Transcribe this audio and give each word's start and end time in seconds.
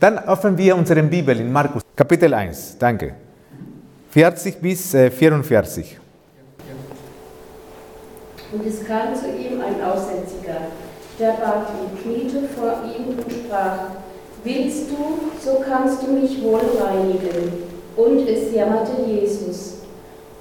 Dann 0.00 0.18
öffnen 0.18 0.56
wir 0.56 0.76
unsere 0.76 1.02
Bibel 1.02 1.38
in 1.38 1.52
Markus, 1.52 1.82
Kapitel 1.94 2.32
1. 2.32 2.78
Danke. 2.78 3.14
40 4.10 4.58
bis 4.58 4.92
44. 4.92 5.98
Und 8.52 8.66
es 8.66 8.82
kam 8.86 9.14
zu 9.14 9.26
ihm 9.26 9.60
ein 9.60 9.84
Aussätziger, 9.84 10.56
der 11.18 11.32
bat 11.32 11.68
ihn, 11.76 12.02
kniete 12.02 12.48
vor 12.48 12.80
ihm 12.82 13.10
und 13.10 13.30
sprach, 13.30 13.90
Willst 14.42 14.90
du, 14.90 15.18
so 15.38 15.60
kannst 15.60 16.02
du 16.02 16.12
mich 16.12 16.42
wohl 16.42 16.62
reinigen. 16.80 17.52
Und 17.94 18.26
es 18.26 18.54
jammerte 18.54 19.02
Jesus. 19.06 19.80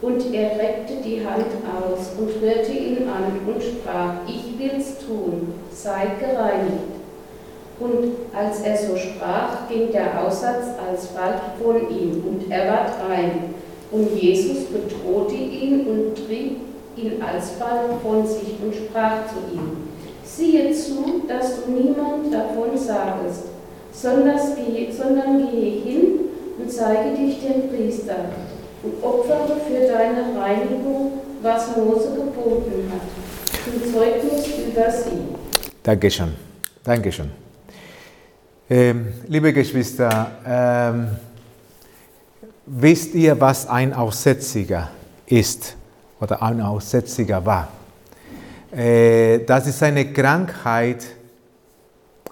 Und 0.02 0.34
er 0.34 0.52
reckte 0.58 1.02
die 1.04 1.20
Hand 1.28 1.48
aus 1.68 2.12
und 2.18 2.30
rührte 2.42 2.72
ihn 2.72 3.10
an 3.10 3.46
und 3.46 3.62
sprach, 3.62 4.14
ich 4.26 4.58
will's 4.58 5.00
tun, 5.06 5.54
sei 5.74 6.12
gereinigt. 6.18 6.99
Und 7.80 8.12
als 8.36 8.62
er 8.62 8.76
so 8.76 8.98
sprach, 8.98 9.70
ging 9.70 9.92
der 9.92 10.22
Aussatz 10.22 10.66
alsbald 10.86 11.42
von 11.62 11.90
ihm 11.90 12.24
und 12.28 12.52
er 12.52 12.72
ward 12.72 12.92
rein. 13.10 13.54
Und 13.92 14.22
Jesus 14.22 14.66
bedrohte 14.66 15.36
ihn 15.36 15.88
und 15.88 16.16
trieb 16.16 16.58
ihn 16.98 17.22
alsbald 17.22 18.02
von 18.04 18.28
sich 18.28 18.56
und 18.62 18.76
sprach 18.76 19.28
zu 19.28 19.56
ihm, 19.56 19.90
siehe 20.24 20.72
zu, 20.74 21.24
dass 21.28 21.64
du 21.64 21.72
niemand 21.72 22.34
davon 22.34 22.78
sagest, 22.78 23.46
sondern 23.92 24.38
gehe, 24.56 25.82
hin 25.82 26.20
und 26.60 26.72
zeige 26.72 27.16
dich 27.16 27.40
dem 27.42 27.70
Priester 27.70 28.26
und 28.84 29.04
opfere 29.04 29.58
für 29.68 29.88
deine 29.88 30.40
Reinigung, 30.40 31.14
was 31.42 31.76
Mose 31.76 32.10
geboten 32.16 32.92
hat, 32.92 33.64
zum 33.64 33.94
Zeugnis 33.94 34.48
über 34.68 34.92
sie. 34.92 35.36
Dankeschön. 35.84 36.34
Dankeschön. 36.84 37.49
Ähm, 38.72 39.08
liebe 39.28 39.52
Geschwister, 39.52 40.30
ähm, 40.46 41.08
wisst 42.68 43.16
ihr, 43.16 43.42
was 43.42 43.66
ein 43.68 43.92
Aussätziger 43.92 44.92
ist 45.26 45.76
oder 46.22 46.40
ein 46.44 46.62
Aussätziger 46.62 47.44
war? 47.44 47.68
Äh, 48.72 49.40
das 49.40 49.66
ist 49.66 49.82
eine 49.82 50.14
Krankheit, 50.14 51.04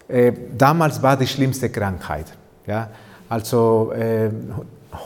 äh, 0.08 0.32
damals 0.56 1.02
war 1.02 1.18
die 1.18 1.26
schlimmste 1.26 1.72
Krankheit. 1.72 2.28
Ja? 2.68 2.88
Also 3.28 3.92
äh, 3.94 4.30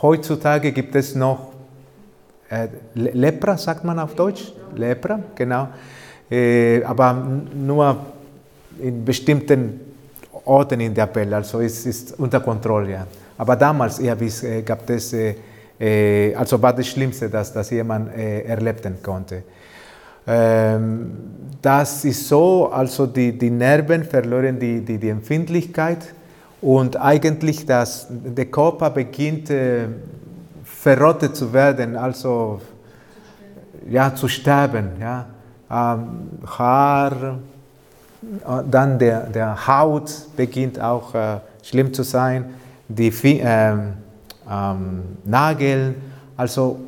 heutzutage 0.02 0.74
gibt 0.74 0.96
es 0.96 1.16
noch 1.16 1.54
äh, 2.50 2.68
Lepra, 2.94 3.58
sagt 3.58 3.86
man 3.86 4.00
auf 4.00 4.16
Deutsch? 4.16 4.52
Lepra, 4.76 5.20
genau. 5.36 5.70
Aber 6.86 7.28
nur 7.54 7.98
in 8.80 9.04
bestimmten 9.04 9.91
Orten 10.46 10.80
in 10.80 10.94
der 10.94 11.14
Welt, 11.16 11.34
also 11.34 11.62
es 11.62 11.86
ist 11.86 12.20
unter 12.20 12.40
Kontrolle. 12.40 13.06
Aber 13.38 13.56
damals 13.56 14.00
ja, 14.00 14.16
äh, 14.16 14.62
gab 14.62 14.90
es, 14.90 15.14
äh, 15.14 16.34
also 16.36 16.62
war 16.62 16.74
das 16.74 16.88
Schlimmste, 16.88 17.30
dass 17.30 17.52
das 17.52 17.70
jemand 17.72 18.16
erleben 18.16 18.98
konnte. 19.02 19.44
Ähm, 20.28 21.12
das 21.62 22.06
ist 22.06 22.28
so, 22.28 22.70
also 22.72 23.08
die, 23.08 23.38
die 23.38 23.50
Nerven 23.50 24.04
verlieren 24.04 24.60
die, 24.60 24.82
die, 24.82 24.98
die 24.98 25.10
Empfindlichkeit 25.10 26.14
und 26.62 26.96
eigentlich 26.96 27.66
das, 27.66 28.08
der 28.10 28.46
Körper 28.46 28.92
beginnt 28.92 29.50
äh, 29.50 29.88
verrottet 30.64 31.36
zu 31.36 31.52
werden, 31.52 31.96
also 31.96 32.62
ja, 33.90 34.14
zu 34.14 34.28
sterben. 34.28 34.92
Ja. 35.00 35.26
Ähm, 35.70 36.30
Haar, 36.46 37.12
äh, 37.12 37.34
dann 38.70 39.00
der, 39.00 39.22
der 39.28 39.68
Haut 39.68 40.12
beginnt 40.36 40.80
auch 40.80 41.16
äh, 41.16 41.40
schlimm 41.64 41.94
zu 41.94 42.04
sein, 42.04 42.46
die 42.88 43.08
äh, 43.08 43.74
ähm, 44.50 45.02
Nagel, 45.24 45.96
also 46.38 46.80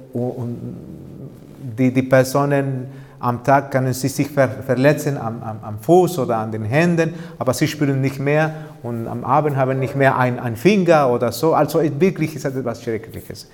die, 1.77 1.91
die 1.91 2.03
Personen 2.03 2.87
am 3.19 3.43
Tag 3.43 3.71
können 3.71 3.93
sie 3.93 4.09
sich 4.09 4.27
ver 4.27 4.49
verletzen 4.49 5.17
am, 5.17 5.41
am, 5.41 5.59
am, 5.61 5.79
Fuß 5.79 6.19
oder 6.19 6.37
an 6.37 6.51
den 6.51 6.65
Händen, 6.65 7.13
aber 7.39 7.53
sie 7.53 7.67
spüren 7.67 8.01
nicht 8.01 8.19
mehr 8.19 8.53
und 8.83 9.07
am 9.07 9.23
Abend 9.23 9.55
haben 9.55 9.79
nicht 9.79 9.95
mehr 9.95 10.17
einen 10.17 10.57
Finger 10.57 11.09
oder 11.09 11.31
so. 11.31 11.53
Also 11.53 11.81
wirklich 11.81 12.35
ist 12.35 12.43
das 12.43 12.55
etwas 12.55 12.83
Schreckliches. 12.83 13.47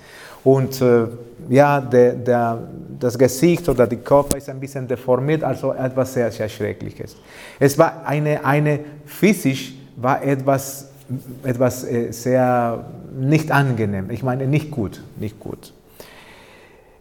Und 0.44 0.80
äh, 0.80 1.06
ja, 1.48 1.80
der, 1.80 2.14
der, 2.14 2.58
das 2.98 3.18
Gesicht 3.18 3.68
oder 3.68 3.86
die 3.86 3.96
Körper 3.96 4.36
ist 4.36 4.48
ein 4.48 4.60
bisschen 4.60 4.86
deformiert, 4.86 5.42
also 5.42 5.72
etwas 5.72 6.14
sehr, 6.14 6.30
sehr 6.30 6.48
Schreckliches. 6.48 7.16
Es 7.58 7.78
war 7.78 8.04
eine, 8.06 8.44
eine 8.44 8.80
physisch 9.04 9.74
war 9.96 10.22
etwas, 10.22 10.88
etwas 11.44 11.84
äh, 11.84 12.12
sehr 12.12 12.84
nicht 13.18 13.50
angenehm. 13.50 14.10
Ich 14.10 14.22
meine, 14.22 14.46
nicht 14.46 14.70
gut, 14.70 15.02
nicht 15.18 15.38
gut. 15.38 15.72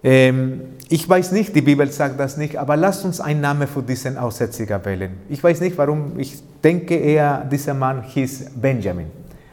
Ähm, 0.04 0.62
ich 0.90 1.08
weiß 1.08 1.34
nicht, 1.34 1.56
die 1.56 1.62
Bibel 1.62 1.90
sagt 1.92 2.20
das 2.20 2.38
nicht, 2.38 2.58
aber 2.58 2.78
lasst 2.78 3.06
uns 3.06 3.20
einen 3.22 3.42
Namen 3.42 3.68
für 3.68 3.84
diesen 3.84 4.18
Aussätziger 4.18 4.84
wählen. 4.86 5.12
Ich 5.30 5.44
weiß 5.44 5.62
nicht, 5.62 5.78
warum. 5.78 6.18
Ich 6.18 6.42
denke 6.64 6.96
eher, 6.96 7.46
dieser 7.52 7.74
Mann 7.74 8.04
hieß 8.04 8.52
Benjamin. 8.56 9.08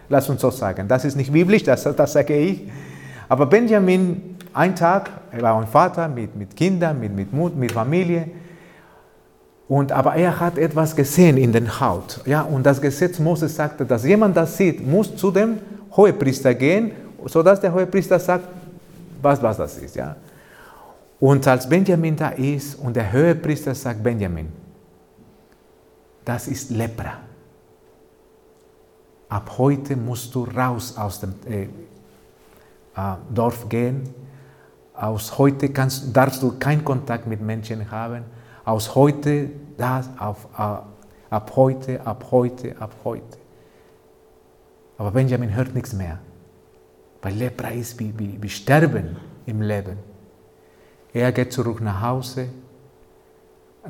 Lasst 0.08 0.30
uns 0.30 0.41
so 0.41 0.50
sagen. 0.50 0.86
Das 0.88 1.04
ist 1.04 1.16
nicht 1.16 1.32
biblisch, 1.32 1.64
das, 1.64 1.82
das 1.82 2.12
sage 2.12 2.36
ich. 2.36 2.62
Aber 3.28 3.47
Benjamin, 3.47 4.37
ein 4.53 4.75
Tag, 4.75 5.10
er 5.31 5.42
war 5.42 5.60
ein 5.60 5.66
Vater 5.66 6.09
mit, 6.09 6.34
mit 6.37 6.56
Kindern, 6.56 7.00
mit, 7.00 7.14
mit 7.14 7.32
Mut, 7.32 7.56
mit 7.56 7.72
Familie. 7.72 8.28
Und, 9.69 9.91
aber 9.91 10.14
er 10.14 10.38
hat 10.38 10.59
etwas 10.59 10.94
gesehen 10.94 11.37
in 11.37 11.53
der 11.53 11.81
Haut. 11.81 12.20
Ja, 12.25 12.42
und 12.42 12.64
das 12.64 12.81
Gesetz 12.81 13.19
Moses 13.19 13.56
sagte, 13.56 13.84
dass 13.84 14.04
jemand 14.04 14.37
das 14.37 14.56
sieht, 14.56 14.87
muss 14.87 15.16
zu 15.16 15.31
dem 15.31 15.59
Hohepriester 15.97 16.54
gehen, 16.54 16.92
sodass 17.25 17.60
der 17.60 17.72
Hohepriester 17.72 18.19
sagt, 18.19 18.47
was, 19.20 19.43
was 19.43 19.56
das 19.56 19.78
ist. 19.78 19.97
Ja. 19.97 20.14
Und 21.19 21.47
als 21.48 21.69
Benjamin 21.69 22.14
da 22.14 22.28
ist 22.28 22.76
und 22.76 22.94
der 22.94 23.10
Höhepriester 23.10 23.75
sagt, 23.75 24.03
Benjamin, 24.03 24.48
das 26.25 26.47
ist 26.47 26.70
Lepra. 26.70 27.19
Ab 29.28 29.53
heute 29.58 29.97
musst 29.97 30.34
du 30.34 30.44
raus 30.44 30.97
aus 30.97 31.20
dem 31.20 31.34
äh, 31.48 31.66
Dorf 33.32 33.68
gehen. 33.68 34.08
Aus 34.94 35.36
heute 35.36 35.68
kannst, 35.68 36.16
darfst 36.16 36.42
du 36.42 36.58
keinen 36.58 36.84
Kontakt 36.84 37.26
mit 37.26 37.40
Menschen 37.40 37.90
haben. 37.90 38.24
Aus 38.64 38.94
heute, 38.94 39.50
das, 39.76 40.08
auf, 40.18 40.48
äh, 40.56 40.78
ab 41.30 41.52
heute, 41.54 42.06
ab 42.06 42.26
heute, 42.30 42.74
ab 42.80 42.94
heute. 43.04 43.38
Aber 44.98 45.10
Benjamin 45.10 45.54
hört 45.54 45.74
nichts 45.74 45.92
mehr, 45.92 46.18
weil 47.20 47.34
Lepra 47.34 47.68
ist 47.68 47.98
wie, 48.00 48.14
wie, 48.16 48.38
wie 48.40 48.48
Sterben 48.48 49.16
im 49.44 49.60
Leben. 49.60 49.98
Er 51.12 51.32
geht 51.32 51.52
zurück 51.52 51.80
nach 51.82 52.00
Hause. 52.00 52.48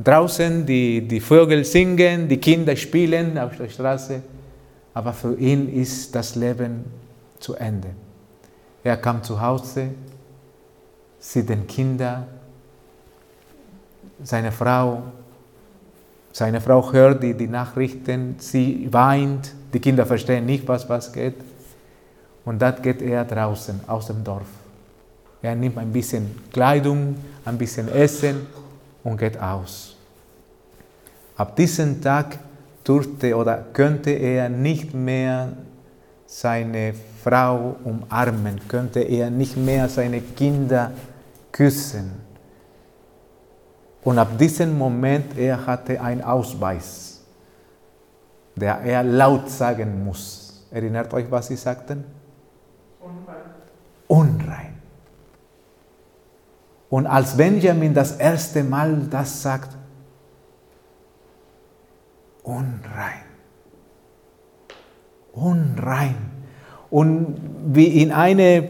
Draußen 0.02 0.66
die, 0.66 1.06
die 1.06 1.20
Vögel 1.20 1.64
singen, 1.64 2.28
die 2.28 2.38
Kinder 2.38 2.76
spielen 2.76 3.38
auf 3.38 3.56
der 3.56 3.68
Straße, 3.68 4.22
aber 4.92 5.12
für 5.12 5.38
ihn 5.38 5.72
ist 5.72 6.14
das 6.14 6.34
Leben 6.34 6.84
zu 7.38 7.54
Ende. 7.54 7.88
Er 8.86 8.98
kam 8.98 9.20
zu 9.20 9.40
Hause, 9.40 9.88
sieht 11.18 11.48
den 11.48 11.66
Kinder, 11.66 12.24
seine 14.22 14.52
Frau, 14.52 15.02
seine 16.30 16.60
Frau 16.60 16.92
hört 16.92 17.20
die, 17.20 17.34
die 17.34 17.48
Nachrichten, 17.48 18.36
sie 18.38 18.86
weint, 18.92 19.52
die 19.72 19.80
Kinder 19.80 20.06
verstehen 20.06 20.46
nicht, 20.46 20.68
was, 20.68 20.88
was 20.88 21.12
geht. 21.12 21.34
Und 22.44 22.62
dann 22.62 22.80
geht 22.80 23.02
er 23.02 23.24
draußen 23.24 23.80
aus 23.88 24.06
dem 24.06 24.22
Dorf. 24.22 24.46
Er 25.42 25.56
nimmt 25.56 25.78
ein 25.78 25.90
bisschen 25.90 26.38
Kleidung, 26.52 27.16
ein 27.44 27.58
bisschen 27.58 27.88
Essen 27.88 28.46
und 29.02 29.18
geht 29.18 29.36
aus. 29.36 29.96
Ab 31.36 31.56
diesem 31.56 32.00
Tag 32.00 32.38
durfte 32.84 33.34
oder 33.34 33.64
könnte 33.72 34.10
er 34.10 34.48
nicht 34.48 34.94
mehr 34.94 35.48
seine 36.26 36.94
Frau 37.22 37.76
umarmen, 37.84 38.60
könnte 38.68 39.00
er 39.00 39.30
nicht 39.30 39.56
mehr 39.56 39.88
seine 39.88 40.20
Kinder 40.20 40.92
küssen. 41.52 42.12
Und 44.02 44.18
ab 44.18 44.36
diesem 44.38 44.76
Moment 44.76 45.36
er 45.38 45.66
hatte 45.66 46.00
einen 46.00 46.22
Ausweis, 46.22 47.20
der 48.54 48.80
er 48.80 49.02
laut 49.02 49.50
sagen 49.50 50.04
muss. 50.04 50.66
Erinnert 50.70 51.12
euch, 51.14 51.30
was 51.30 51.48
sie 51.48 51.56
sagten? 51.56 52.04
Unrein. 53.00 53.36
Unrein. 54.06 54.76
Und 56.88 57.06
als 57.06 57.36
Benjamin 57.36 57.94
das 57.94 58.16
erste 58.16 58.62
Mal 58.62 58.96
das 59.10 59.42
sagt, 59.42 59.76
unrein, 62.42 63.25
unrein. 65.36 66.16
Und 66.90 67.36
wie 67.68 68.02
in 68.02 68.10
eine, 68.10 68.68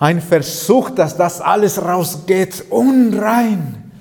ein 0.00 0.20
Versuch, 0.20 0.90
dass 0.90 1.16
das 1.16 1.40
alles 1.40 1.80
rausgeht, 1.80 2.64
unrein, 2.70 3.92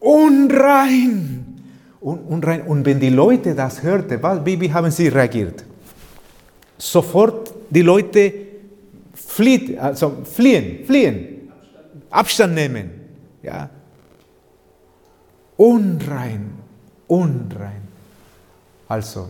unrein, 0.00 1.62
un, 2.00 2.18
unrein. 2.20 2.62
Und 2.62 2.84
wenn 2.84 2.98
die 2.98 3.10
Leute 3.10 3.54
das 3.54 3.82
hörten, 3.82 4.20
wie, 4.44 4.60
wie 4.60 4.72
haben 4.72 4.90
sie 4.90 5.06
reagiert? 5.06 5.64
sofort 6.78 7.52
die 7.68 7.82
Leute 7.82 8.32
flieht, 9.12 9.78
also 9.78 10.22
fliehen, 10.24 10.86
fliehen, 10.86 11.50
Abstand 12.08 12.54
nehmen. 12.54 12.90
Ja. 13.42 13.68
Unrein, 15.56 16.52
unrein. 17.08 17.82
Also, 18.86 19.28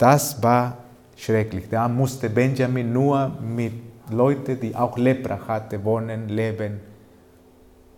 das 0.00 0.42
war 0.42 0.78
schrecklich. 1.14 1.68
Da 1.68 1.86
musste 1.86 2.30
Benjamin 2.30 2.90
nur 2.90 3.28
mit 3.28 3.74
Leuten, 4.10 4.58
die 4.58 4.74
auch 4.74 4.96
Lepra 4.96 5.38
hatten, 5.46 5.84
wohnen, 5.84 6.28
leben 6.28 6.80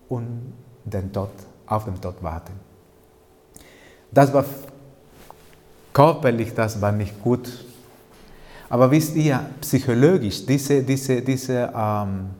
und 0.09 0.53
den 0.85 1.13
Tod, 1.13 1.31
auf 1.67 1.85
den 1.85 2.01
Tod 2.01 2.21
warten. 2.21 2.53
Das 4.11 4.33
war 4.33 4.45
körperlich, 5.93 6.53
das 6.53 6.81
war 6.81 6.91
nicht 6.91 7.23
gut. 7.23 7.65
Aber 8.69 8.91
wisst 8.91 9.15
ihr, 9.15 9.39
psychologisch, 9.61 10.45
diese, 10.45 10.83
diese, 10.83 11.23
diese, 11.23 11.73
ähm, 11.75 12.31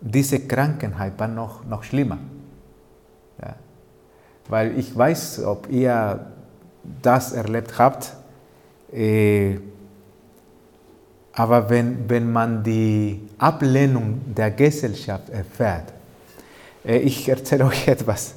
diese 0.00 0.40
Krankheit 0.40 1.12
war 1.16 1.28
noch, 1.28 1.64
noch 1.64 1.84
schlimmer. 1.84 2.18
Ja. 3.40 3.54
Weil 4.48 4.76
ich 4.76 4.96
weiß, 4.96 5.44
ob 5.44 5.70
ihr 5.70 6.26
das 7.02 7.32
erlebt 7.32 7.78
habt, 7.78 8.15
äh, 8.92 9.56
aber 11.32 11.68
wenn, 11.68 12.08
wenn 12.08 12.32
man 12.32 12.62
die 12.62 13.20
Ablehnung 13.38 14.20
der 14.34 14.50
Gesellschaft 14.50 15.28
erfährt, 15.28 15.92
äh, 16.84 16.98
ich 16.98 17.28
erzähle 17.28 17.66
euch 17.66 17.86
etwas. 17.88 18.36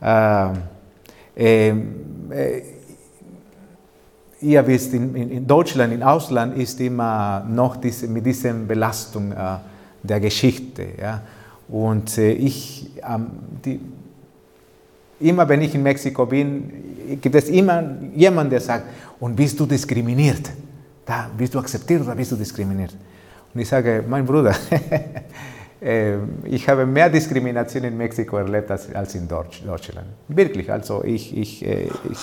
Äh, 0.00 0.48
ihr 4.40 4.66
wisst, 4.66 4.94
in, 4.94 5.14
in, 5.14 5.46
Deutschland, 5.46 5.92
im 5.92 6.02
Ausland 6.02 6.56
ist 6.56 6.80
immer 6.80 7.44
noch 7.48 7.76
diese, 7.76 8.08
mit 8.08 8.26
dieser 8.26 8.52
Belastung 8.54 9.32
äh, 9.32 9.56
der 10.02 10.20
Geschichte. 10.20 10.86
Ja? 11.00 11.22
Und 11.68 12.16
äh, 12.18 12.32
ich, 12.32 12.90
ähm, 13.08 13.26
die, 13.64 13.80
immer 15.20 15.48
wenn 15.48 15.62
ich 15.62 15.74
in 15.74 15.82
Mexiko 15.82 16.26
bin, 16.26 17.18
gibt 17.20 17.34
es 17.34 17.48
immer 17.48 17.82
jemanden, 18.14 18.50
der 18.50 18.60
sagt, 18.60 18.84
und 19.20 19.36
bist 19.36 19.58
du 19.58 19.66
diskriminiert? 19.66 20.50
Da 21.04 21.30
bist 21.36 21.54
du 21.54 21.58
akzeptiert 21.58 22.02
oder 22.02 22.14
bist 22.14 22.32
du 22.32 22.36
diskriminiert? 22.36 22.94
Und 23.54 23.60
ich 23.60 23.68
sage, 23.68 24.04
mein 24.06 24.26
Bruder, 24.26 24.54
äh, 25.80 26.16
ich 26.44 26.68
habe 26.68 26.84
mehr 26.84 27.08
Diskrimination 27.08 27.84
in 27.84 27.96
Mexiko 27.96 28.36
erlebt 28.36 28.70
als, 28.70 29.14
in 29.14 29.28
Deutschland. 29.28 30.06
Wirklich, 30.28 30.70
also 30.70 31.04
ich, 31.04 31.36
ich, 31.36 31.64
äh, 31.64 31.84
ich 32.10 32.18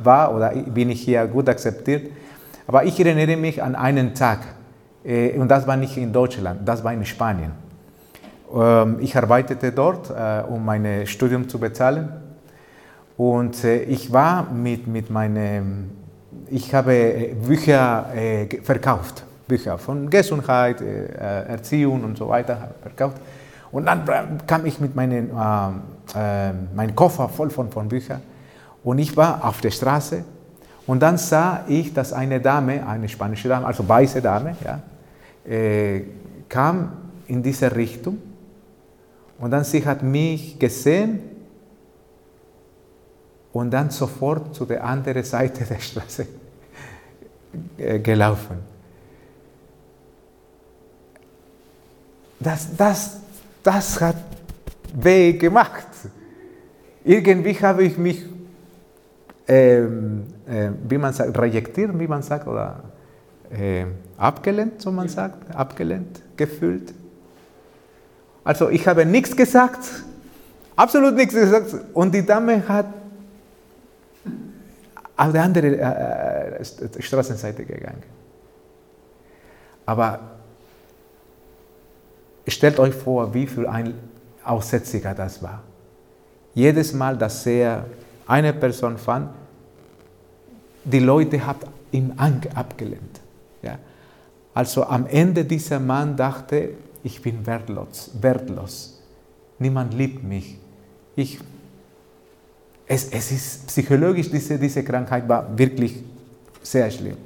war 0.00 0.34
oder 0.34 0.50
bin 0.50 0.90
ich 0.90 1.02
hier 1.02 1.26
gut 1.26 1.48
akzeptiert. 1.48 2.10
Aber 2.66 2.84
ich 2.84 2.98
erinnere 2.98 3.36
mich 3.36 3.62
an 3.62 3.74
einen 3.74 4.14
Tag, 4.14 4.40
und 5.04 5.48
das 5.48 5.66
war 5.66 5.76
nicht 5.76 5.96
in 5.96 6.12
Deutschland, 6.12 6.60
das 6.64 6.84
war 6.84 6.92
in 6.92 7.04
Spanien. 7.04 7.50
Ähm, 8.54 8.98
ich 9.00 9.16
arbeitete 9.16 9.72
dort, 9.72 10.12
um 10.48 10.64
mein 10.64 11.06
Studium 11.06 11.48
zu 11.48 11.58
bezahlen. 11.58 12.08
Und 13.16 13.62
ich 13.64 14.12
war 14.12 14.50
mit, 14.52 14.86
mit 14.86 15.10
meinem 15.10 15.90
ich 16.50 16.74
habe 16.74 16.94
äh, 16.94 17.34
Bücher 17.34 18.06
äh, 18.14 18.46
verkauft, 18.62 19.24
Bücher 19.48 19.78
von 19.78 20.08
Gesundheit, 20.10 20.80
äh, 20.80 21.06
Erziehung 21.48 22.04
und 22.04 22.18
so 22.18 22.28
weiter 22.28 22.74
verkauft. 22.82 23.18
Und 23.70 23.86
dann 23.86 24.04
kam 24.46 24.66
ich 24.66 24.78
mit 24.80 24.94
meinem 24.94 25.30
äh, 25.30 26.52
mein 26.74 26.94
Koffer 26.94 27.28
voll 27.28 27.48
von, 27.48 27.70
von 27.70 27.88
Büchern. 27.88 28.20
Und 28.84 28.98
ich 28.98 29.16
war 29.16 29.42
auf 29.44 29.60
der 29.60 29.70
Straße. 29.70 30.24
Und 30.86 31.00
dann 31.00 31.16
sah 31.16 31.64
ich, 31.68 31.94
dass 31.94 32.12
eine 32.12 32.40
Dame, 32.40 32.86
eine 32.86 33.08
spanische 33.08 33.48
Dame, 33.48 33.66
also 33.66 33.88
weiße 33.88 34.20
Dame, 34.20 34.56
ja, 34.64 34.80
äh, 35.50 36.02
kam 36.48 36.92
in 37.28 37.42
diese 37.42 37.74
Richtung. 37.74 38.18
Und 39.38 39.50
dann 39.50 39.64
sie 39.64 39.84
hat 39.84 40.02
mich 40.02 40.58
gesehen 40.58 41.20
und 43.52 43.70
dann 43.70 43.90
sofort 43.90 44.54
zu 44.54 44.64
der 44.64 44.84
anderen 44.84 45.24
Seite 45.24 45.64
der 45.64 45.78
Straße 45.78 46.26
gelaufen. 48.02 48.58
Das, 52.40 52.76
das, 52.76 53.20
das 53.62 54.00
hat 54.00 54.16
weh 54.94 55.34
gemacht. 55.34 55.86
Irgendwie 57.04 57.54
habe 57.54 57.84
ich 57.84 57.96
mich, 57.98 58.24
ähm, 59.46 60.26
äh, 60.46 60.70
wie 60.88 60.98
man 60.98 61.12
sagt, 61.12 61.38
rejektiert, 61.38 61.98
wie 61.98 62.06
man 62.06 62.22
sagt, 62.22 62.46
oder 62.46 62.82
äh, 63.50 63.84
abgelehnt, 64.16 64.80
so 64.80 64.90
man 64.90 65.08
sagt, 65.08 65.54
abgelehnt, 65.54 66.20
gefühlt. 66.36 66.94
Also 68.44 68.70
ich 68.70 68.86
habe 68.88 69.04
nichts 69.04 69.36
gesagt, 69.36 69.84
absolut 70.74 71.14
nichts 71.14 71.34
gesagt 71.34 71.74
und 71.92 72.12
die 72.14 72.24
Dame 72.24 72.66
hat 72.66 72.86
auf 75.26 75.32
die 75.32 75.38
andere 75.38 75.66
äh, 75.76 76.60
äh, 76.60 77.02
Straßenseite 77.02 77.64
gegangen. 77.64 78.02
Aber 79.86 80.20
stellt 82.46 82.78
euch 82.78 82.94
vor, 82.94 83.32
wie 83.32 83.46
viel 83.46 83.66
ein 83.66 83.94
Aussätziger 84.44 85.14
das 85.14 85.42
war. 85.42 85.62
Jedes 86.54 86.92
Mal, 86.92 87.16
dass 87.16 87.46
er 87.46 87.86
eine 88.26 88.52
Person 88.52 88.98
fand, 88.98 89.30
die 90.84 90.98
Leute 90.98 91.44
haben 91.44 91.60
ihn 91.92 92.12
abgelehnt. 92.18 93.20
Ja. 93.62 93.78
Also 94.54 94.84
am 94.84 95.06
Ende 95.06 95.44
dieser 95.44 95.78
Mann 95.78 96.16
dachte, 96.16 96.70
ich 97.04 97.22
bin 97.22 97.46
wertlos, 97.46 98.10
wertlos. 98.20 99.00
Niemand 99.58 99.94
liebt 99.94 100.22
mich. 100.22 100.58
Ich 101.14 101.38
es, 102.86 103.08
es 103.10 103.32
ist 103.32 103.66
psychologisch, 103.66 104.30
diese, 104.30 104.58
diese 104.58 104.82
Krankheit 104.82 105.28
war 105.28 105.46
wirklich 105.56 106.02
sehr 106.62 106.90
schlimm. 106.90 107.16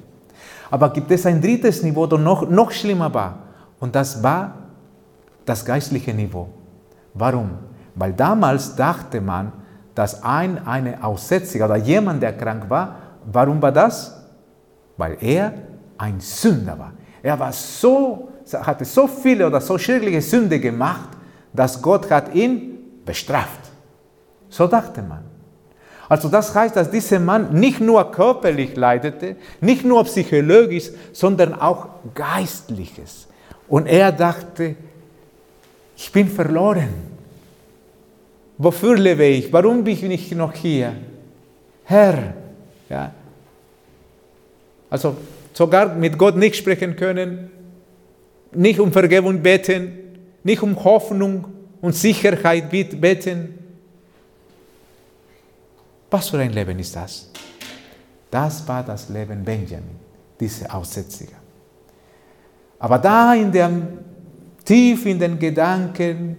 Aber 0.71 0.93
gibt 0.93 1.11
es 1.11 1.27
ein 1.27 1.41
drittes 1.41 1.83
Niveau, 1.83 2.07
das 2.07 2.21
noch, 2.21 2.49
noch 2.49 2.71
schlimmer 2.71 3.13
war. 3.13 3.39
Und 3.79 3.95
das 3.95 4.23
war 4.23 4.55
das 5.45 5.65
geistliche 5.65 6.13
Niveau. 6.13 6.49
Warum? 7.15 7.51
Weil 7.95 8.13
damals 8.13 8.75
dachte 8.75 9.21
man, 9.21 9.53
dass 9.95 10.23
ein 10.23 10.67
eine 10.67 11.03
Aussätziger 11.03 11.65
oder 11.65 11.77
jemand, 11.77 12.23
der 12.23 12.37
krank 12.37 12.69
war, 12.69 12.97
warum 13.33 13.63
war 13.63 13.73
das? 13.73 14.15
Weil 14.97 15.17
er 15.21 15.55
ein 15.97 16.21
Sünder 16.21 16.79
war. 16.79 16.93
Er 17.23 17.39
war 17.39 17.53
so, 17.53 18.29
hatte 18.53 18.85
so 18.85 19.07
viele 19.07 19.47
oder 19.47 19.61
so 19.61 19.79
schreckliche 19.79 20.21
Sünde 20.21 20.61
gemacht, 20.61 21.11
dass 21.53 21.81
Gott 21.81 22.11
hat 22.11 22.35
ihn 22.35 22.79
bestraft. 23.05 23.61
So 24.49 24.67
dachte 24.67 25.03
man. 25.03 25.25
Also 26.09 26.29
das 26.29 26.55
heißt, 26.55 26.77
dass 26.77 26.91
dieser 26.91 27.19
Mann 27.19 27.53
nicht 27.53 27.81
nur 27.81 28.11
körperlich 28.13 28.77
leidete, 28.77 29.37
nicht 29.61 29.85
nur 29.85 30.05
psychologisch, 30.05 30.91
sondern 31.13 31.55
auch 31.55 31.89
geistliches. 32.15 33.27
Und 33.69 33.87
er 33.87 34.13
dachte, 34.13 34.77
ich 35.97 36.13
bin 36.13 36.29
verloren. 36.29 36.91
Wofür 38.59 38.97
lebe 38.97 39.25
ich? 39.25 39.53
Warum 39.53 39.83
bin 39.83 40.11
ich 40.11 40.31
noch 40.33 40.53
hier? 40.55 40.93
Herr, 41.85 42.35
ja. 42.89 43.13
Also 44.89 45.17
sogar 45.53 45.95
mit 45.95 46.17
Gott 46.17 46.37
nicht 46.37 46.57
sprechen 46.57 46.95
können, 46.97 47.51
nicht 48.53 48.79
um 48.79 48.93
Vergebung 48.93 49.43
beten, 49.43 49.93
nicht 50.43 50.63
um 50.63 50.83
Hoffnung 50.83 51.45
und 51.81 51.95
Sicherheit 51.95 52.71
beten, 52.71 53.55
was 56.17 56.31
für 56.31 56.39
ein 56.39 56.53
Leben 56.53 56.79
ist 56.79 56.97
das? 56.97 57.29
Das 58.31 58.67
war 58.67 58.83
das 58.83 59.11
Leben 59.11 59.45
Benjamin, 59.45 59.97
diese 60.41 60.73
Aussätzige. 60.73 61.33
Aber 62.79 62.99
da 62.99 63.35
in 63.35 63.53
dem, 63.53 63.99
tief 64.65 65.05
in 65.05 65.19
den 65.19 65.39
Gedanken 65.39 66.37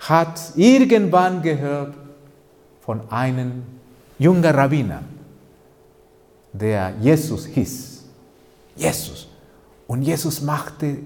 hat 0.00 0.40
irgendwann 0.56 1.42
gehört 1.42 1.94
von 2.80 3.08
einem 3.08 3.62
jungen 4.18 4.44
Rabbiner, 4.44 5.02
der 6.52 6.94
Jesus 7.00 7.46
hieß. 7.46 8.04
Jesus. 8.74 9.28
Und 9.86 10.02
Jesus 10.02 10.42
machte 10.42 10.98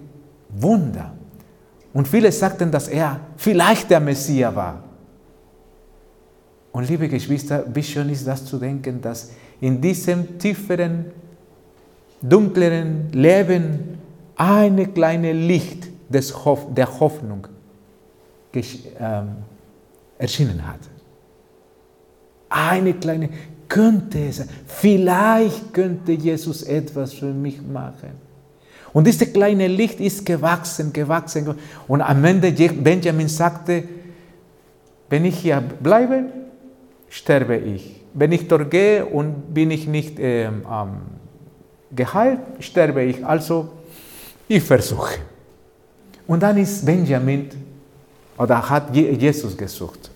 Wunder. 0.48 1.12
Und 1.92 2.08
viele 2.08 2.32
sagten, 2.32 2.70
dass 2.70 2.88
er 2.88 3.20
vielleicht 3.36 3.90
der 3.90 4.00
Messias 4.00 4.54
war. 4.54 4.82
Und 6.72 6.88
liebe 6.88 7.08
Geschwister, 7.08 7.64
wie 7.72 7.82
schön 7.82 8.08
ist 8.10 8.26
das 8.26 8.44
zu 8.44 8.58
denken, 8.58 9.00
dass 9.00 9.32
in 9.60 9.80
diesem 9.80 10.38
tieferen, 10.38 11.06
dunkleren 12.22 13.10
Leben 13.12 13.98
eine 14.36 14.86
kleine 14.86 15.32
Licht 15.32 15.88
des 16.08 16.44
Hoff, 16.44 16.66
der 16.74 17.00
Hoffnung 17.00 17.46
ähm, 18.54 19.28
erschienen 20.18 20.66
hat. 20.66 20.80
Eine 22.48 22.94
kleine, 22.94 23.28
könnte 23.70 24.18
es, 24.26 24.44
vielleicht 24.66 25.72
könnte 25.72 26.12
Jesus 26.12 26.62
etwas 26.62 27.14
für 27.14 27.32
mich 27.32 27.62
machen. 27.62 28.10
Und 28.92 29.06
dieses 29.06 29.32
kleine 29.32 29.68
Licht 29.68 30.00
ist 30.00 30.26
gewachsen, 30.26 30.92
gewachsen. 30.92 31.54
Und 31.86 32.00
am 32.02 32.24
Ende 32.24 32.50
Benjamin 32.50 33.28
sagte, 33.28 33.84
wenn 35.08 35.24
ich 35.24 35.38
hier 35.38 35.60
bleibe, 35.60 36.24
sterbe 37.10 37.56
ich. 37.56 38.00
Wenn 38.14 38.32
ich 38.32 38.48
dort 38.48 38.70
gehe 38.70 39.04
und 39.04 39.52
bin 39.52 39.70
ich 39.70 39.86
nicht 39.86 40.18
äh, 40.18 40.44
ähm, 40.44 40.62
geheilt, 41.94 42.40
sterbe 42.60 43.02
ich. 43.02 43.24
Also 43.26 43.68
ich 44.48 44.62
versuche. 44.62 45.16
Und 46.26 46.42
dann 46.42 46.56
ist 46.56 46.86
Benjamin 46.86 47.50
oder 48.38 48.70
hat 48.70 48.94
Jesus 48.94 49.56
gesucht. 49.56 50.10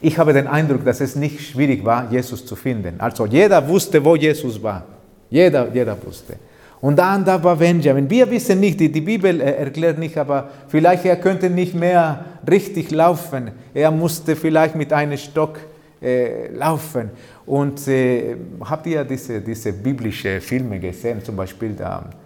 Ich 0.00 0.18
habe 0.18 0.32
den 0.32 0.46
Eindruck, 0.46 0.84
dass 0.84 1.00
es 1.00 1.16
nicht 1.16 1.40
schwierig 1.40 1.84
war, 1.84 2.10
Jesus 2.12 2.44
zu 2.44 2.54
finden. 2.54 3.00
Also 3.00 3.26
jeder 3.26 3.66
wusste, 3.66 4.04
wo 4.04 4.14
Jesus 4.14 4.62
war. 4.62 4.84
Jeder, 5.30 5.68
jeder 5.72 5.96
wusste. 6.04 6.36
Und 6.80 6.96
dann 6.96 7.24
da 7.24 7.42
war 7.42 7.56
Benjamin. 7.56 8.08
Wir 8.08 8.30
wissen 8.30 8.60
nicht, 8.60 8.78
die, 8.78 8.92
die 8.92 9.00
Bibel 9.00 9.40
äh, 9.40 9.52
erklärt 9.52 9.98
nicht, 9.98 10.16
aber 10.18 10.50
vielleicht 10.68 11.06
er 11.06 11.16
könnte 11.16 11.48
nicht 11.48 11.74
mehr 11.74 12.24
richtig 12.48 12.90
laufen. 12.90 13.50
Er 13.72 13.90
musste 13.90 14.36
vielleicht 14.36 14.76
mit 14.76 14.92
einem 14.92 15.16
Stock 15.16 15.58
äh, 16.06 16.48
laufen. 16.52 17.10
Und 17.44 17.88
äh, 17.88 18.36
habt 18.60 18.86
ihr 18.86 19.04
diese, 19.04 19.40
diese 19.40 19.72
biblischen 19.72 20.40
Filme 20.40 20.78
gesehen, 20.78 21.22
zum 21.24 21.34
Beispiel 21.34 21.74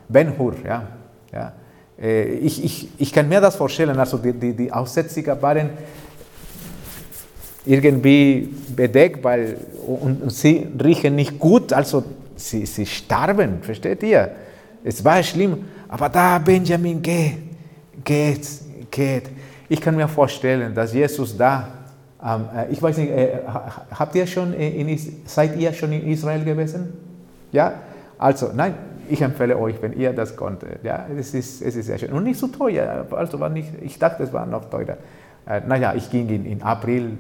Ben 0.09 0.39
Hur? 0.39 0.55
Ja? 0.65 0.87
Ja? 1.33 1.53
Äh, 1.99 2.25
ich, 2.35 2.63
ich, 2.63 2.89
ich 2.99 3.13
kann 3.13 3.27
mir 3.27 3.41
das 3.41 3.57
vorstellen, 3.57 3.99
also 3.99 4.19
die, 4.19 4.35
die, 4.35 4.53
die 4.55 4.71
Aussätziger 4.71 5.41
waren 5.41 5.71
irgendwie 7.65 8.49
bedeckt, 8.77 9.25
weil 9.25 9.57
und, 9.87 10.23
und 10.23 10.31
sie 10.31 10.67
riechen 10.83 11.15
nicht 11.15 11.39
gut, 11.39 11.73
also 11.73 12.05
sie, 12.37 12.67
sie 12.67 12.85
starben, 12.85 13.63
versteht 13.63 14.03
ihr? 14.03 14.31
Es 14.85 15.03
war 15.05 15.23
schlimm, 15.23 15.65
aber 15.89 16.09
da 16.09 16.39
Benjamin 16.39 17.01
geht, 17.01 17.39
geht, 18.05 18.47
geht. 18.91 19.31
Ich 19.69 19.81
kann 19.81 19.95
mir 19.97 20.09
vorstellen, 20.09 20.75
dass 20.75 20.93
Jesus 20.93 21.37
da, 21.37 21.80
ich 22.71 22.83
weiß 22.83 22.99
nicht, 22.99 23.11
äh, 23.11 23.39
habt 23.99 24.15
ihr 24.15 24.27
schon 24.27 24.53
in, 24.53 24.99
seid 25.25 25.57
ihr 25.57 25.73
schon 25.73 25.93
in 25.93 26.07
Israel 26.07 26.45
gewesen? 26.45 26.93
Ja? 27.51 27.75
Also, 28.19 28.51
nein, 28.55 28.75
ich 29.09 29.23
empfehle 29.23 29.59
euch, 29.59 29.81
wenn 29.81 29.95
ihr 29.95 30.13
das 30.13 30.37
konntet. 30.37 30.85
Ja, 30.85 31.07
es 31.19 31.33
ist, 31.35 31.63
es 31.63 31.75
ist 31.75 31.87
sehr 31.87 31.99
schön. 31.99 32.13
Und 32.13 32.25
nicht 32.25 32.39
so 32.39 32.49
teuer. 32.49 33.07
Also 33.11 33.41
war 33.41 33.49
nicht, 33.49 33.71
ich 33.81 33.99
dachte, 33.99 34.23
es 34.23 34.33
war 34.33 34.45
noch 34.47 34.69
teurer. 34.69 34.99
Äh, 35.47 35.63
naja, 35.67 35.95
ich 35.95 36.11
ging 36.11 36.29
in, 36.29 36.45
in 36.45 36.63
April 36.63 37.17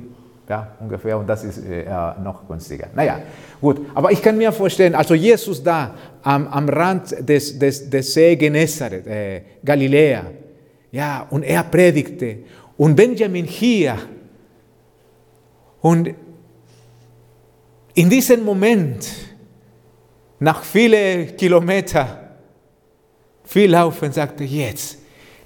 ja, 0.50 0.66
ungefähr, 0.80 1.16
und 1.16 1.28
das 1.28 1.44
ist 1.44 1.64
äh, 1.64 1.84
noch 2.22 2.46
günstiger. 2.48 2.88
Naja, 2.94 3.20
gut, 3.60 3.80
aber 3.94 4.10
ich 4.10 4.20
kann 4.20 4.36
mir 4.36 4.50
vorstellen, 4.50 4.96
also 4.96 5.14
Jesus 5.14 5.62
da 5.62 5.94
am, 6.22 6.48
am 6.48 6.68
Rand 6.68 7.28
des, 7.28 7.56
des, 7.56 7.88
des 7.88 8.12
See 8.12 8.34
Genezareth, 8.34 9.06
äh, 9.06 9.42
Galiläa, 9.64 10.24
ja, 10.90 11.24
und 11.30 11.44
er 11.44 11.62
predigte, 11.62 12.38
und 12.76 12.96
Benjamin 12.96 13.44
hier, 13.44 13.96
und 15.80 16.14
in 17.94 18.10
diesem 18.10 18.44
Moment, 18.44 19.08
nach 20.38 20.62
vielen 20.62 21.36
Kilometern, 21.36 22.08
viel 23.44 23.70
Laufen, 23.70 24.12
sagte 24.12 24.44
jetzt, 24.44 24.98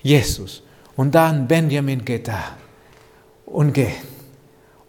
Jesus, 0.02 0.62
und 0.96 1.14
dann 1.14 1.48
Benjamin 1.48 2.04
geht 2.04 2.28
da 2.28 2.56
und 3.46 3.72
geht 3.72 3.94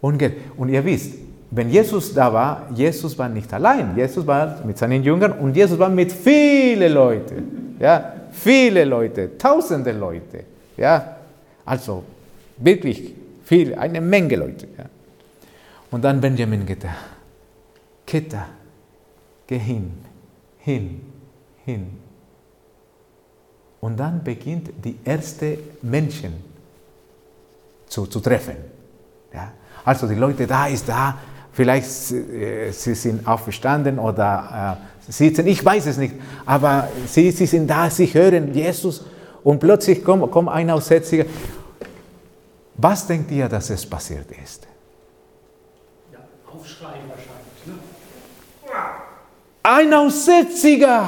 und 0.01 0.21
Und 0.57 0.69
ihr 0.69 0.85
wisst, 0.85 1.15
wenn 1.49 1.69
Jesus 1.69 2.13
da 2.13 2.31
war, 2.31 2.69
Jesus 2.75 3.17
war 3.17 3.27
nicht 3.27 3.51
allein. 3.51 3.95
Jesus 3.95 4.25
war 4.27 4.63
mit 4.63 4.77
seinen 4.77 5.01
Jüngern 5.03 5.31
und 5.31 5.55
Jesus 5.55 5.79
war 5.79 5.89
mit 5.89 6.11
vielen 6.11 6.93
Leuten. 6.93 7.75
Ja, 7.79 8.13
viele 8.31 8.85
Leute, 8.85 9.35
tausende 9.37 9.91
Leute. 9.91 10.43
Ja, 10.77 11.17
also 11.65 12.03
wirklich 12.57 13.13
viele, 13.43 13.77
eine 13.79 13.99
Menge 13.99 14.35
Leute. 14.35 14.67
Ja. 14.77 14.85
Und 15.91 16.03
dann 16.03 16.19
Benjamin 16.19 16.65
geht 16.65 16.83
da. 16.83 16.95
Ketta, 18.05 18.45
geh 19.47 19.57
hin, 19.57 19.91
hin, 20.59 21.01
hin. 21.63 21.99
Und 23.81 23.97
dann 23.97 24.23
beginnt 24.23 24.71
die 24.83 24.97
erste 25.03 25.57
Menschen 25.81 26.33
zu, 27.87 28.07
zu 28.07 28.19
treffen. 28.19 28.55
Ja. 29.33 29.51
Also 29.83 30.07
die 30.07 30.15
Leute 30.15 30.47
da 30.47 30.67
ist 30.67 30.89
da, 30.89 31.17
vielleicht 31.51 32.11
äh, 32.11 32.71
sie 32.71 32.95
sind 32.95 33.27
auferstanden 33.27 33.99
oder 33.99 34.79
äh, 35.07 35.11
sitzen, 35.11 35.45
ich 35.47 35.63
weiß 35.63 35.85
es 35.85 35.97
nicht, 35.97 36.15
aber 36.45 36.89
sie, 37.07 37.31
sie 37.31 37.45
sind 37.45 37.67
da, 37.67 37.89
sie 37.89 38.07
hören 38.07 38.53
Jesus 38.53 39.05
und 39.43 39.59
plötzlich 39.59 40.03
kommt, 40.03 40.31
kommt 40.31 40.49
ein 40.49 40.69
Aussätziger. 40.71 41.25
Was 42.75 43.05
denkt 43.07 43.31
ihr, 43.31 43.47
dass 43.47 43.69
es 43.69 43.85
passiert 43.85 44.27
ist? 44.43 44.67
Aufschrei 46.55 46.99
wahrscheinlich. 47.07 47.65
Ne? 47.65 47.73
Ein 49.63 49.93
Aussätziger! 49.93 51.07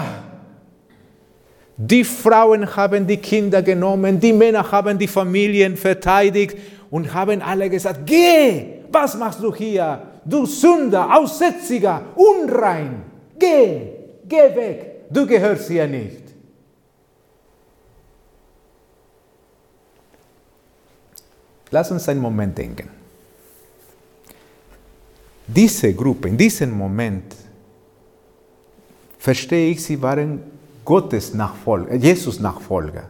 Die 1.78 2.04
Frauen 2.04 2.76
haben 2.76 3.06
die 3.06 3.18
Kinder 3.18 3.62
genommen, 3.62 4.20
die 4.20 4.34
Männer 4.34 4.72
haben 4.72 4.98
die 4.98 5.08
Familien 5.08 5.78
verteidigt 5.78 6.58
und 6.90 7.14
haben 7.14 7.42
alle 7.42 7.70
gesagt, 7.70 8.00
geh, 8.06 8.80
was 8.92 9.16
machst 9.16 9.44
du 9.44 9.54
hier? 9.54 10.02
Du 10.26 10.48
Sünder, 10.48 11.16
Aussätziger, 11.16 12.02
unrein, 12.16 13.04
geh, 13.38 13.82
geh 14.26 14.56
weg, 14.56 15.06
du 15.12 15.28
gehörst 15.28 15.68
hier 15.68 15.88
nicht. 15.88 16.24
Lass 21.70 21.92
uns 21.92 22.10
einen 22.10 22.22
Moment 22.22 22.58
denken. 22.58 22.97
Diese 25.48 25.94
Gruppe, 25.94 26.28
in 26.28 26.38
diesem 26.38 26.72
Moment, 26.72 27.36
verstehe 29.18 29.72
ich, 29.72 29.84
sie 29.84 30.02
waren 30.02 30.42
Gottes 30.84 31.34
Nachfolger, 31.34 31.96
Jesus 31.96 32.40
Nachfolger. 32.40 33.10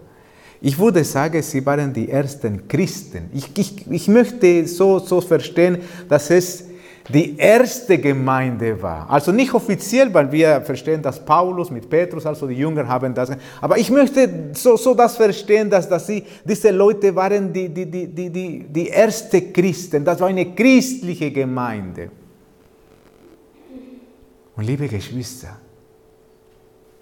Ich 0.61 0.77
würde 0.77 1.03
sagen, 1.03 1.41
sie 1.41 1.63
waren 1.65 1.93
die 1.93 2.09
ersten 2.09 2.67
Christen. 2.67 3.29
Ich, 3.33 3.49
ich, 3.55 3.91
ich 3.91 4.07
möchte 4.07 4.67
so, 4.67 4.99
so 4.99 5.21
verstehen, 5.21 5.79
dass 6.09 6.29
es 6.31 6.65
die 7.09 7.37
erste 7.37 7.97
Gemeinde 7.97 8.81
war. 8.81 9.09
Also 9.09 9.31
nicht 9.31 9.53
offiziell, 9.53 10.13
weil 10.13 10.31
wir 10.31 10.61
verstehen, 10.61 11.01
dass 11.01 11.23
Paulus 11.23 11.69
mit 11.69 11.89
Petrus, 11.89 12.25
also 12.25 12.47
die 12.47 12.55
Jünger 12.55 12.87
haben 12.87 13.13
das. 13.13 13.31
Aber 13.61 13.77
ich 13.77 13.89
möchte 13.89 14.51
so, 14.53 14.75
so 14.75 14.93
das 14.93 15.15
verstehen, 15.15 15.69
dass, 15.69 15.87
dass 15.87 16.07
sie, 16.07 16.23
diese 16.43 16.71
Leute 16.71 17.15
waren 17.15 17.53
die, 17.53 17.69
die, 17.69 17.85
die, 17.85 18.07
die, 18.07 18.29
die, 18.29 18.65
die 18.67 18.87
erste 18.87 19.41
Christen. 19.41 20.03
Das 20.03 20.19
war 20.19 20.27
eine 20.27 20.53
christliche 20.53 21.31
Gemeinde. 21.31 22.09
Und 24.57 24.63
liebe 24.63 24.87
Geschwister, 24.87 25.55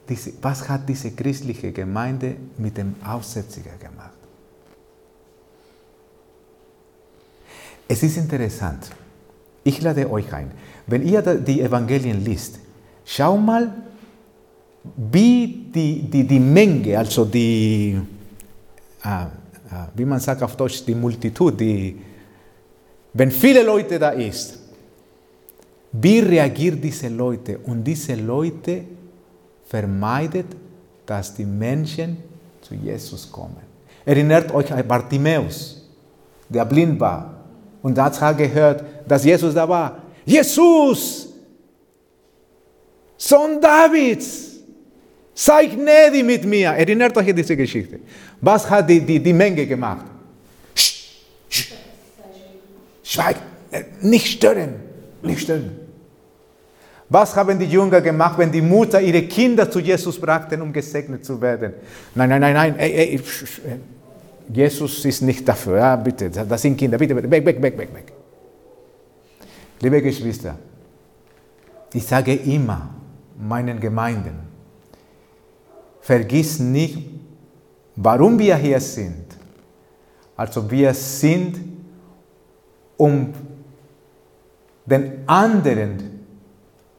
diese, 0.07 0.33
was 0.41 0.67
hat 0.67 0.87
diese 0.87 1.11
christliche 1.11 1.71
Gemeinde 1.71 2.35
mit 2.57 2.77
dem 2.77 2.95
Aussätziger 3.03 3.71
gemacht? 3.79 4.11
Es 7.87 8.03
ist 8.03 8.17
interessant. 8.17 8.89
Ich 9.63 9.81
lade 9.81 10.09
euch 10.11 10.31
ein. 10.33 10.51
Wenn 10.85 11.01
ihr 11.07 11.21
die 11.21 11.61
Evangelien 11.61 12.23
liest, 12.23 12.59
schau 13.05 13.37
mal, 13.37 13.73
wie 14.97 15.65
die, 15.73 16.03
die, 16.03 16.27
die 16.27 16.39
Menge, 16.39 16.97
also 16.97 17.25
die, 17.25 17.99
äh, 19.01 19.25
wie 19.95 20.05
man 20.05 20.19
sagt 20.19 20.43
auf 20.43 20.55
Deutsch, 20.57 20.83
die 20.85 20.93
Multitud, 20.93 21.59
die, 21.59 21.99
wenn 23.13 23.31
viele 23.31 23.63
Leute 23.63 23.97
da 23.97 24.09
ist, 24.09 24.59
wie 26.01 26.19
reagieren 26.19 26.81
diese 26.81 27.07
Leute? 27.09 27.59
Und 27.59 27.83
diese 27.83 28.15
Leute 28.15 28.83
vermeidet, 29.65 30.47
dass 31.05 31.33
die 31.33 31.45
Menschen 31.45 32.17
zu 32.61 32.75
Jesus 32.75 33.31
kommen. 33.31 33.57
Erinnert 34.05 34.53
euch 34.53 34.71
an 34.71 34.87
Bartimäus, 34.87 35.87
der 36.49 36.65
blind 36.65 36.99
war 36.99 37.43
und 37.81 37.97
hat 37.97 38.37
gehört, 38.37 38.83
dass 39.07 39.23
Jesus 39.23 39.53
da 39.53 39.67
war. 39.67 40.01
Jesus, 40.25 41.29
Sohn 43.17 43.61
Davids, 43.61 44.57
sei 45.33 45.67
gnädig 45.67 46.23
mit 46.23 46.45
mir. 46.45 46.69
Erinnert 46.69 47.15
euch 47.17 47.29
an 47.29 47.35
diese 47.35 47.55
Geschichte. 47.55 47.99
Was 48.41 48.69
hat 48.69 48.89
die, 48.89 49.01
die, 49.01 49.19
die 49.19 49.33
Menge 49.33 49.65
gemacht? 49.65 50.05
Schweig, 53.03 53.37
äh, 53.71 53.83
nicht 54.01 54.27
stören, 54.27 54.75
nicht 55.21 55.41
stören. 55.41 55.84
Was 57.09 57.35
haben 57.35 57.59
die 57.59 57.65
Jünger 57.65 58.01
gemacht, 58.01 58.37
wenn 58.37 58.51
die 58.51 58.61
Mutter 58.61 58.99
ihre 58.99 59.21
Kinder 59.23 59.69
zu 59.69 59.79
Jesus 59.79 60.19
brachten, 60.19 60.61
um 60.61 60.73
gesegnet 60.73 61.23
zu 61.23 61.39
werden? 61.39 61.73
Nein, 62.15 62.29
nein, 62.29 62.41
nein, 62.41 62.53
nein. 62.53 62.79
Ey, 62.79 62.93
ey, 62.93 63.21
Jesus 64.49 65.05
ist 65.05 65.21
nicht 65.21 65.47
dafür. 65.47 65.77
Ja, 65.77 65.95
bitte, 65.95 66.29
das 66.29 66.61
sind 66.61 66.77
Kinder. 66.77 66.97
Bitte, 66.97 67.13
bitte, 67.13 67.29
weg, 67.29 67.45
weg, 67.45 67.61
weg, 67.61 67.77
weg, 67.77 67.93
weg. 67.93 68.13
Liebe 69.81 70.01
Geschwister, 70.01 70.57
ich 71.93 72.05
sage 72.05 72.33
immer 72.33 72.89
meinen 73.37 73.79
Gemeinden, 73.79 74.39
vergiss 76.01 76.59
nicht, 76.59 76.97
warum 77.95 78.39
wir 78.39 78.55
hier 78.55 78.79
sind. 78.79 79.25
Also 80.35 80.69
wir 80.69 80.93
sind, 80.93 81.59
um 82.97 83.33
den 84.85 85.27
anderen 85.27 86.14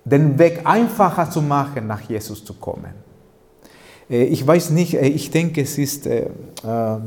den 0.07 0.39
Weg 0.39 0.61
einfacher 0.65 1.29
zu 1.29 1.43
machen, 1.43 1.89
nach 1.89 2.01
Jesus 2.01 2.45
zu 2.45 2.55
kommen. 2.55 2.95
Äh, 4.09 4.25
ich 4.25 4.47
weiß 4.47 4.71
nicht, 4.71 4.95
äh, 4.95 5.09
ich 5.09 5.31
denke, 5.31 5.63
es 5.63 5.77
ist, 5.79 6.07
äh, 6.07 6.29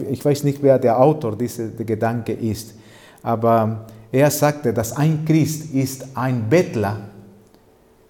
ich 0.10 0.24
weiß 0.24 0.44
nicht, 0.44 0.62
wer 0.62 0.78
der 0.78 1.00
Autor 1.00 1.36
dieser 1.38 1.70
Gedanke 1.70 2.34
ist, 2.34 2.76
aber 3.24 3.86
er 4.12 4.30
sagte, 4.32 4.74
dass 4.74 4.96
ein 4.96 5.24
Christ 5.26 5.74
ist 5.74 6.08
ein 6.16 6.50
Bettler, 6.50 6.98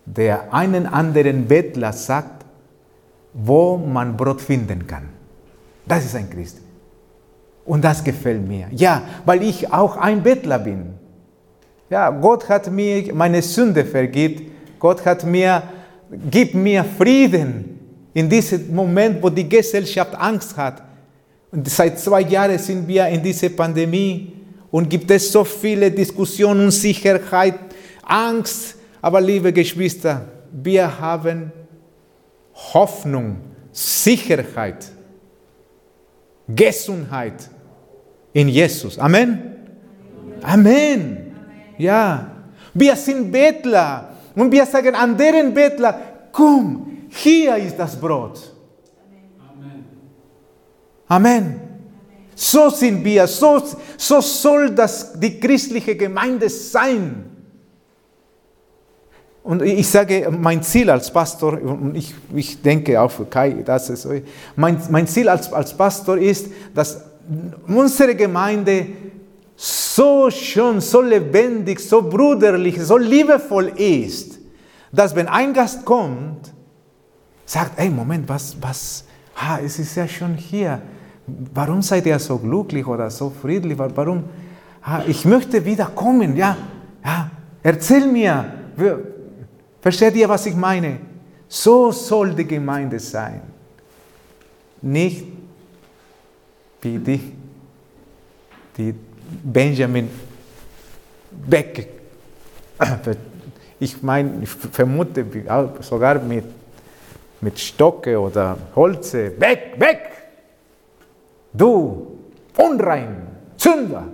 der 0.06 0.52
einen 0.54 0.88
anderen 0.88 1.48
Bettler 1.48 1.94
sagt, 1.94 2.46
wo 3.34 3.78
man 3.78 4.18
Brot 4.18 4.42
finden 4.42 4.88
kann. 4.88 5.10
Das 5.86 6.06
ist 6.06 6.16
ein 6.16 6.30
Christ. 6.30 6.62
Und 7.66 7.84
das 7.84 8.04
gefällt 8.04 8.48
mir. 8.48 8.68
Ja, 8.72 9.04
weil 9.26 9.44
ich 9.44 9.72
auch 9.72 9.98
ein 9.98 10.24
Bettler 10.24 10.58
bin. 10.58 10.94
Ja, 11.90 12.10
Gott 12.10 12.50
hat 12.50 12.72
mir 12.72 13.14
meine 13.14 13.42
Sünde 13.44 13.86
vergibt. 13.86 14.49
Gott 14.80 15.06
hat 15.06 15.26
mir, 15.26 15.64
gibt 16.32 16.56
mir 16.56 16.84
Frieden 16.84 17.80
in 18.14 18.30
diesem 18.30 18.74
Moment, 18.74 19.22
wo 19.22 19.30
die 19.30 19.48
Gesellschaft 19.48 20.16
Angst 20.16 20.56
hat. 20.58 20.82
Und 21.52 21.68
seit 21.70 22.00
zwei 22.00 22.22
Jahren 22.22 22.58
sind 22.58 22.88
wir 22.88 23.08
in 23.08 23.22
dieser 23.22 23.50
Pandemie 23.50 24.34
und 24.72 24.90
gibt 24.90 25.10
es 25.12 25.32
so 25.32 25.44
viele 25.44 25.92
Diskussionen, 25.92 26.66
Unsicherheit, 26.66 27.56
Angst. 28.04 28.76
Aber 29.02 29.20
liebe 29.20 29.52
Geschwister, 29.52 30.26
wir 30.52 31.00
haben 31.00 31.52
Hoffnung, 32.74 33.38
Sicherheit, 33.72 34.86
Gesundheit 36.48 37.50
in 38.34 38.50
Jesus. 38.50 38.98
Amen. 39.00 39.56
Amen. 40.42 41.36
Ja. 41.78 42.32
Wir 42.74 42.96
sind 42.96 43.32
Bettler 43.32 44.09
und 44.36 44.52
wir 44.52 44.66
sagen 44.66 44.96
an 44.96 45.18
deren 45.18 45.54
Bettler, 45.54 46.00
komm, 46.32 47.08
hier 47.10 47.58
ist 47.58 47.78
das 47.78 47.96
Brot. 47.96 48.54
Amen. 51.08 51.60
So 52.36 52.70
sind 52.70 53.04
wir, 53.04 53.28
so, 53.28 53.62
so 53.98 54.22
soll 54.22 54.70
das 54.72 55.20
die 55.20 55.40
christliche 55.40 55.96
Gemeinde 55.96 56.50
sein. 56.50 57.26
Und 59.44 59.64
ich 59.64 59.90
sage, 59.90 60.30
mein 60.32 60.62
Ziel 60.62 60.90
als 60.90 61.12
Pastor, 61.12 61.60
und 61.62 61.96
ich, 61.96 62.14
ich 62.36 62.62
denke 62.62 63.02
auch 63.02 63.10
für 63.10 63.26
Kai, 63.26 63.64
das 63.66 63.90
ist, 63.90 64.08
mein, 64.56 64.80
mein 64.90 65.08
Ziel 65.08 65.28
als, 65.28 65.52
als 65.52 65.76
Pastor 65.76 66.18
ist, 66.18 66.48
dass 66.76 67.02
unsere 67.68 68.16
Gemeinde 68.16 68.88
so 69.62 70.30
schön, 70.32 70.80
so 70.80 71.02
lebendig, 71.02 71.82
so 71.82 72.02
brüderlich, 72.02 72.82
so 72.82 72.96
liebevoll 72.96 73.74
ist, 73.76 74.40
dass 74.90 75.14
wenn 75.14 75.28
ein 75.28 75.54
Gast 75.54 75.84
kommt, 75.84 76.54
sagt, 77.46 77.78
hey, 77.78 77.90
Moment, 77.90 78.30
was, 78.30 78.56
was, 78.62 79.04
ah, 79.36 79.60
es 79.60 79.78
ist 79.78 79.96
ja 79.96 80.08
schon 80.08 80.36
hier. 80.36 80.82
Warum 81.54 81.82
seid 81.82 82.06
ihr 82.06 82.18
so 82.20 82.38
glücklich 82.38 82.88
oder 82.88 83.10
so 83.10 83.30
friedlich? 83.30 83.78
Warum? 83.78 84.24
Ah, 84.82 85.02
ich 85.06 85.26
möchte 85.26 85.64
wieder 85.66 85.88
kommen, 85.88 86.38
ja, 86.38 86.56
ja. 87.04 87.30
Erzähl 87.62 88.08
mir, 88.08 88.54
versteht 89.82 90.16
ihr, 90.16 90.30
was 90.30 90.46
ich 90.46 90.56
meine? 90.56 91.00
So 91.50 91.92
soll 91.92 92.34
die 92.34 92.48
Gemeinde 92.48 92.98
sein. 92.98 93.42
Nicht 94.82 95.26
wie 96.82 96.98
die, 96.98 97.34
die 98.78 98.96
Benjamin 99.44 100.10
Beck. 101.32 101.88
Ich 103.80 104.02
meine, 104.02 104.44
ich 104.44 104.50
vermute 104.50 105.26
sogar 105.82 106.20
mit, 106.20 106.46
mit 107.40 107.60
Stocke 107.60 108.20
oder 108.20 108.58
Holze. 108.76 109.40
Weg, 109.40 109.76
weg! 109.78 110.12
Du, 111.54 112.20
unrein, 112.58 113.28
Zünder! 113.58 114.06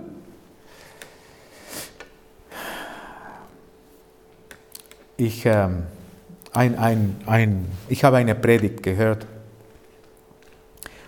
Ich, 5.16 5.46
ähm, 5.46 5.84
ein, 6.52 6.78
ein, 6.78 7.16
ein, 7.26 7.66
ich 7.88 8.04
habe 8.04 8.18
eine 8.18 8.34
Predigt 8.34 8.82
gehört 8.82 9.26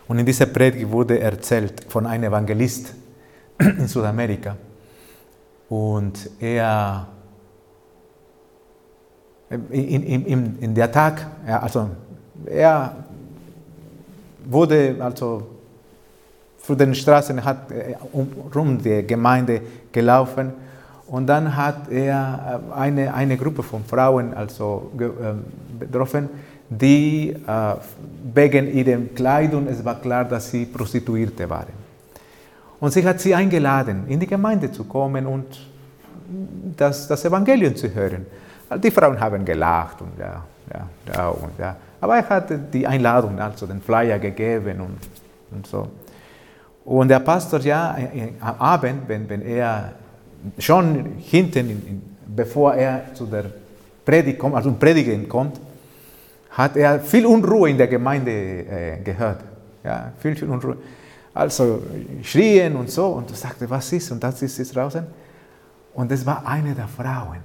und 0.09 0.18
in 0.18 0.27
dieser 0.27 0.47
Predigt 0.47 0.90
wurde 0.90 1.21
erzählt 1.21 1.85
von 1.88 2.07
einem 2.07 2.25
Evangelist 2.25 2.94
in 3.59 3.87
Südamerika. 3.87 4.57
Und 5.68 6.31
er, 6.40 7.07
in, 9.51 10.03
in, 10.03 10.59
in, 10.61 10.75
der 10.75 10.90
Tag, 10.90 11.27
also 11.47 11.90
er 12.47 12.94
wurde 14.44 14.97
also 15.01 15.47
für 16.59 16.77
den 16.77 16.94
Straßen 16.94 17.44
hat 17.44 17.71
um 18.12 18.83
die 18.83 19.07
Gemeinde 19.07 19.61
gelaufen 19.92 20.53
und 21.09 21.27
dann 21.27 21.57
hat 21.57 21.90
er 21.90 22.61
äh, 22.71 22.75
eine, 22.75 23.14
eine 23.14 23.37
Gruppe 23.37 23.62
von 23.62 23.83
Frauen 23.85 24.35
also 24.35 24.92
ähm, 25.01 25.44
betroffen, 25.79 26.29
die 26.68 27.31
äh, 27.31 27.75
wegen 28.35 28.71
ihrer 28.71 29.01
Kleidung, 29.14 29.66
es 29.68 29.83
war 29.83 29.99
klar, 30.01 30.25
dass 30.27 30.51
sie 30.51 30.66
Prostituierte 30.66 31.49
waren. 31.49 31.88
Und 32.81 32.93
sie 32.93 33.05
hat 33.05 33.21
sie 33.21 33.35
eingeladen, 33.35 34.05
in 34.07 34.21
die 34.21 34.27
Gemeinde 34.27 34.71
zu 34.71 34.85
kommen 34.85 35.27
und 35.27 35.47
das, 36.77 37.09
das 37.09 37.25
Evangelium 37.25 37.75
zu 37.75 37.93
hören. 37.93 38.27
Die 38.83 38.91
Frauen 38.91 39.19
haben 39.19 39.45
gelacht 39.45 40.01
und 40.01 40.19
ja, 40.19 40.45
ja, 40.73 40.88
ja, 41.14 41.29
und 41.29 41.59
ja. 41.59 41.77
Aber 42.01 42.17
er 42.17 42.29
hat 42.29 42.73
die 42.73 42.87
Einladung, 42.87 43.38
also 43.41 43.67
den 43.67 43.81
Flyer 43.81 44.19
gegeben 44.19 44.81
und, 44.81 44.99
und 45.51 45.67
so. 45.67 45.88
Und 46.85 47.09
der 47.09 47.21
Pastor, 47.21 47.61
ja, 47.61 47.97
am 48.41 48.55
Abend, 48.59 49.09
wenn, 49.09 49.29
wenn 49.29 49.43
er 49.43 49.93
schon 50.59 51.17
hinten, 51.19 51.71
in, 51.71 51.87
in, 51.87 52.03
bevor 52.27 52.75
er 52.75 53.14
zu 53.14 53.27
der 53.27 53.47
Predigt 54.05 54.38
kommt, 54.38 54.55
also 54.55 54.73
Predigen 54.73 55.29
kommt, 55.29 55.61
hat 56.51 56.77
er 56.77 57.01
viel 57.01 57.27
Unruhe 57.27 57.71
in 57.71 57.79
der 57.79 57.88
Gemeinde 57.88 58.31
äh, 58.31 58.99
gehört. 59.03 59.41
Ja, 59.83 60.12
viel, 60.19 60.37
viel 60.37 60.49
Unruhe 60.49 60.77
also 61.35 61.83
schrien 62.23 62.77
und 62.77 62.91
so. 62.91 63.07
Und 63.07 63.31
du 63.31 63.35
sagte, 63.35 63.69
was 63.69 63.93
ist? 63.93 64.11
Und 64.11 64.23
das 64.23 64.43
ist 64.43 64.59
jetzt 64.59 64.75
draußen. 64.75 65.07
Und 65.95 66.12
es 66.12 66.25
war 66.25 66.47
eine 66.47 66.75
der 66.75 66.88
Frauen. 66.88 67.41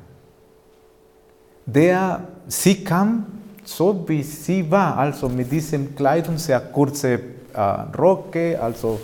Der, 1.65 2.27
sie 2.47 2.83
kam 2.83 3.25
so 3.63 4.03
wie 4.07 4.23
sie 4.23 4.69
war, 4.69 4.97
also 4.97 5.29
mit 5.29 5.51
diesem 5.51 5.95
Kleidung, 5.95 6.37
sehr 6.37 6.59
kurze 6.59 7.19
äh, 7.53 7.59
Rocke, 7.97 8.59
also 8.61 8.99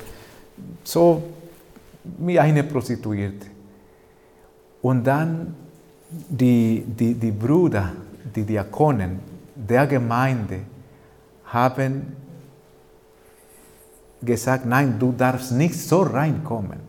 so 0.84 1.24
wie 2.20 2.40
eine 2.40 2.64
Prostituierte. 2.64 3.48
Und 4.82 5.04
dann 5.06 5.56
die, 6.10 6.84
die, 6.86 7.14
die 7.14 7.32
Brüder, 7.32 7.92
die 8.36 8.44
Diakonen 8.44 9.20
der 9.56 9.88
Gemeinde 9.88 10.60
haben 11.46 12.16
gesagt, 14.22 14.66
nein, 14.66 14.96
du 15.00 15.12
darfst 15.12 15.52
nicht 15.52 15.80
so 15.80 16.02
reinkommen. 16.02 16.80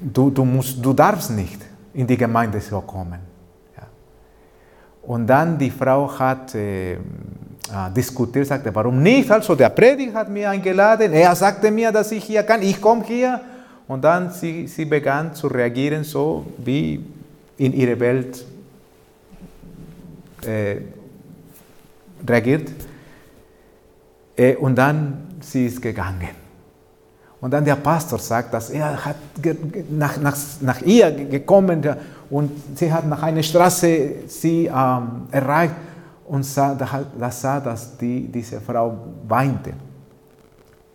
Du, 0.00 0.30
du, 0.30 0.44
musst, 0.44 0.84
du 0.84 0.92
darfst 0.92 1.30
nicht 1.30 1.60
in 1.94 2.06
die 2.06 2.16
Gemeinde 2.16 2.60
so 2.60 2.80
kommen. 2.80 3.18
Ja. 3.76 3.82
Und 5.02 5.26
dann 5.26 5.58
die 5.58 5.70
Frau 5.70 6.08
hat 6.18 6.54
äh, 6.54 6.92
äh, 6.94 6.98
diskutiert, 7.94 8.46
sagte, 8.46 8.74
warum 8.74 9.02
nicht? 9.02 9.30
Also 9.30 9.54
der 9.54 9.70
Predigt 9.70 10.14
hat 10.14 10.30
mich 10.30 10.46
eingeladen, 10.46 11.12
er 11.12 11.34
sagte 11.34 11.70
mir, 11.70 11.90
dass 11.90 12.12
ich 12.12 12.24
hier 12.24 12.42
kann, 12.42 12.62
ich 12.62 12.80
komme 12.80 13.04
hier. 13.04 13.40
Und 13.88 14.04
dann 14.04 14.30
sie, 14.30 14.66
sie 14.66 14.84
begann 14.84 15.34
zu 15.34 15.48
reagieren, 15.48 16.04
so 16.04 16.46
wie 16.58 17.04
in 17.56 17.72
ihrer 17.72 17.98
Welt 17.98 18.44
äh, 20.46 20.76
reagiert. 22.26 22.70
Äh, 24.38 24.54
und 24.56 24.76
dann 24.78 25.26
sie 25.40 25.66
ist 25.66 25.82
gegangen. 25.82 26.28
Und 27.40 27.52
dann 27.52 27.64
der 27.64 27.76
Pastor 27.76 28.18
sagt, 28.18 28.54
dass 28.54 28.70
er 28.70 29.04
hat 29.04 29.16
nach, 29.90 30.16
nach, 30.20 30.36
nach 30.60 30.82
ihr 30.82 31.10
gekommen 31.12 31.84
und 32.30 32.50
sie 32.74 32.92
hat 32.92 33.06
nach 33.06 33.22
einer 33.22 33.42
Straße 33.42 34.10
sie 34.26 34.66
ähm, 34.66 35.28
erreicht 35.30 35.74
und 36.26 36.44
sah, 36.44 36.74
da, 36.74 37.04
da 37.18 37.30
sah, 37.30 37.60
dass 37.60 37.96
die, 37.96 38.28
diese 38.28 38.60
Frau 38.60 38.96
weinte. 39.28 39.72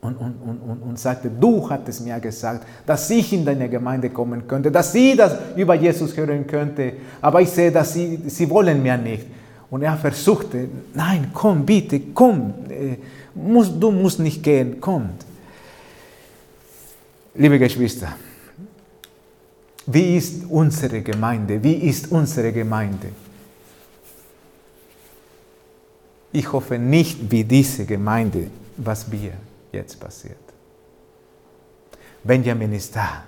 und, 0.03 0.17
und, 0.17 0.36
und, 0.41 0.82
und 0.84 0.99
sagte, 0.99 1.29
du 1.29 1.69
hattest 1.69 2.03
mir 2.03 2.19
gesagt, 2.19 2.65
dass 2.86 3.10
ich 3.10 3.32
in 3.32 3.45
deine 3.45 3.69
Gemeinde 3.69 4.10
kommen 4.10 4.45
könnte, 4.45 4.69
dass 4.69 4.91
sie 4.91 5.15
das 5.15 5.38
über 5.56 5.75
Jesus 5.75 6.15
hören 6.17 6.45
könnte, 6.45 6.93
aber 7.21 7.39
ich 7.39 7.49
sehe, 7.49 7.71
dass 7.71 7.93
sie, 7.93 8.19
sie 8.27 8.49
wollen 8.49 8.84
mir 8.84 8.97
nicht. 8.97 9.25
Und 9.74 9.82
er 9.82 9.98
versuchte, 9.98 10.70
nein, 10.94 11.32
komm, 11.34 11.66
bitte, 11.66 12.00
komm, 12.14 12.54
äh, 12.70 12.96
du 13.34 13.90
musst 13.90 14.20
nicht 14.20 14.44
gehen, 14.44 14.80
komm. 14.80 15.10
Liebe 17.34 17.58
Geschwister, 17.58 18.16
wie 19.88 20.16
ist 20.16 20.44
unsere 20.48 21.02
Gemeinde? 21.02 21.64
Wie 21.64 21.74
ist 21.74 22.12
unsere 22.12 22.52
Gemeinde? 22.52 23.08
Ich 26.32 26.54
hoffe 26.54 26.78
nicht 26.78 27.32
wie 27.32 27.44
diese 27.44 27.84
Gemeinde, 27.84 28.52
was 28.78 29.12
wir 29.12 29.34
jetzt 29.72 30.00
passiert. 30.00 30.38
Benjamin 32.24 32.74
ist 32.74 32.96
da. 32.96 33.24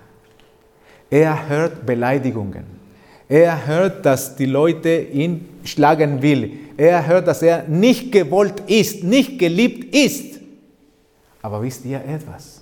Er 1.10 1.50
hört 1.50 1.84
Beleidigungen. 1.84 2.85
Er 3.28 3.66
hört, 3.66 4.06
dass 4.06 4.36
die 4.36 4.46
Leute 4.46 5.02
ihn 5.02 5.48
schlagen 5.64 6.22
will. 6.22 6.60
Er 6.78 7.08
hört, 7.08 7.28
dass 7.28 7.42
er 7.42 7.68
nicht 7.68 8.12
gewollt 8.12 8.62
ist, 8.68 9.04
nicht 9.04 9.40
geliebt 9.40 9.96
ist. 9.96 10.40
Aber 11.42 11.62
wisst 11.62 11.86
ihr 11.86 12.04
etwas? 12.04 12.62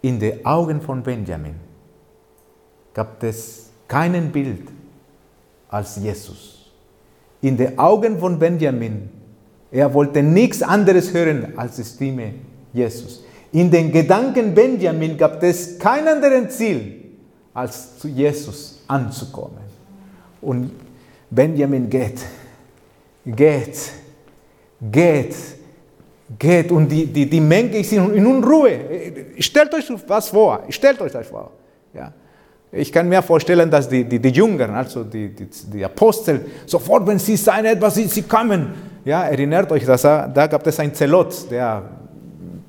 In 0.00 0.18
den 0.18 0.44
Augen 0.46 0.80
von 0.80 1.02
Benjamin 1.02 1.54
gab 2.94 3.22
es 3.22 3.70
keinen 3.86 4.30
Bild 4.30 4.68
als 5.68 5.96
Jesus. 5.96 6.72
In 7.40 7.56
den 7.56 7.78
Augen 7.78 8.18
von 8.18 8.38
Benjamin 8.38 9.10
er 9.70 9.92
wollte 9.92 10.22
nichts 10.22 10.62
anderes 10.62 11.12
hören 11.12 11.52
als 11.56 11.76
die 11.76 11.84
Stimme 11.84 12.34
Jesus. 12.72 13.24
In 13.52 13.70
den 13.70 13.92
Gedanken 13.92 14.54
Benjamin 14.54 15.16
gab 15.16 15.42
es 15.42 15.78
kein 15.78 16.06
anderes 16.06 16.56
Ziel, 16.56 16.97
als 17.58 17.98
zu 17.98 18.08
Jesus 18.08 18.80
anzukommen. 18.86 19.58
Und 20.40 20.70
Benjamin 21.30 21.90
geht, 21.90 22.20
geht, 23.26 23.76
geht, 24.80 25.34
geht 26.38 26.70
und 26.70 26.88
die, 26.88 27.06
die, 27.06 27.28
die 27.28 27.40
Menge 27.40 27.78
ist 27.78 27.92
in, 27.92 28.26
Unruhe. 28.26 28.78
Stellt 29.38 29.74
euch 29.74 29.90
was 30.06 30.28
vor, 30.28 30.62
stellt 30.68 31.00
euch 31.00 31.12
das 31.12 31.26
vor. 31.26 31.50
Ja. 31.92 32.12
Ich 32.70 32.92
kann 32.92 33.08
mir 33.08 33.22
vorstellen, 33.22 33.70
dass 33.70 33.88
die, 33.88 34.04
die, 34.04 34.18
die 34.18 34.28
Jünger, 34.28 34.68
also 34.74 35.02
die, 35.02 35.34
die, 35.34 35.48
die 35.72 35.84
Apostel, 35.84 36.44
sofort, 36.66 37.06
wenn 37.06 37.18
sie 37.18 37.36
sagen 37.36 37.64
etwas, 37.64 37.94
sie, 37.94 38.06
sie 38.06 38.22
kommen. 38.22 38.74
Ja, 39.04 39.24
erinnert 39.24 39.72
euch, 39.72 39.86
dass 39.86 40.04
er, 40.04 40.28
da 40.28 40.46
gab 40.46 40.66
es 40.66 40.78
einen 40.78 40.94
Zelot, 40.94 41.50
der 41.50 41.82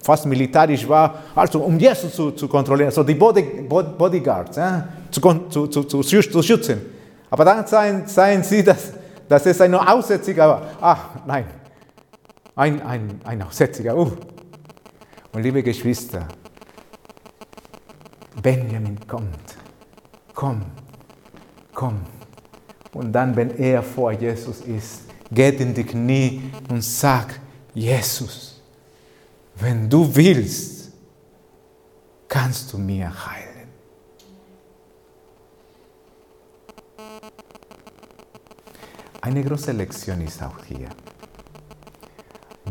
fast 0.01 0.25
militärisch 0.25 0.87
war, 0.87 1.23
also 1.35 1.59
um 1.59 1.77
Jesus 1.77 2.13
zu, 2.13 2.31
zu 2.31 2.47
kontrollieren, 2.47 2.87
also 2.87 3.03
die 3.03 3.15
Body, 3.15 3.43
Bodyguards 3.67 4.57
ja, 4.57 4.87
zu, 5.11 5.21
zu, 5.49 5.67
zu, 5.67 5.83
zu, 5.83 6.01
zu 6.01 6.43
schützen. 6.43 6.81
Aber 7.29 7.45
dann 7.45 7.65
seien, 7.67 8.07
seien 8.07 8.43
sie, 8.43 8.63
dass, 8.63 8.93
dass 9.27 9.45
es 9.45 9.61
ein 9.61 9.75
Aussätziger 9.75 10.47
war. 10.47 10.61
Ach, 10.81 11.05
nein, 11.27 11.45
ein, 12.55 12.81
ein, 12.81 13.21
ein 13.23 13.41
Aussätziger. 13.43 13.95
Uh. 13.95 14.11
Und 15.31 15.43
liebe 15.43 15.61
Geschwister, 15.61 16.27
Benjamin 18.41 18.97
kommt 19.07 19.59
komm, 20.39 20.61
komm. 21.73 21.99
Und 22.93 23.11
dann, 23.11 23.35
wenn 23.35 23.57
er 23.57 23.83
vor 23.83 24.13
Jesus 24.13 24.61
ist, 24.61 25.01
geht 25.29 25.59
in 25.59 25.73
die 25.73 25.83
Knie 25.83 26.43
und 26.69 26.81
sagt, 26.81 27.41
Jesus, 27.73 28.48
wenn 29.59 29.89
du 29.89 30.15
willst, 30.15 30.91
kannst 32.27 32.71
du 32.71 32.77
mir 32.77 33.11
heilen. 33.25 33.49
Eine 39.21 39.43
große 39.43 39.71
Lektion 39.73 40.21
ist 40.21 40.41
auch 40.41 40.63
hier. 40.65 40.89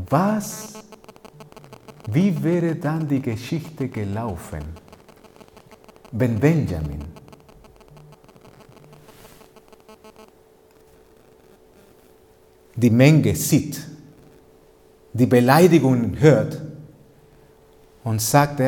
Was, 0.08 0.74
wie 2.10 2.42
wäre 2.42 2.74
dann 2.76 3.06
die 3.06 3.20
Geschichte 3.20 3.88
gelaufen, 3.88 4.62
wenn 6.12 6.40
Benjamin 6.40 7.04
die 12.74 12.90
Menge 12.90 13.34
sieht, 13.34 13.86
die 15.12 15.26
Beleidigungen 15.26 16.18
hört 16.18 16.68
und 18.08 18.22
sagt, 18.22 18.60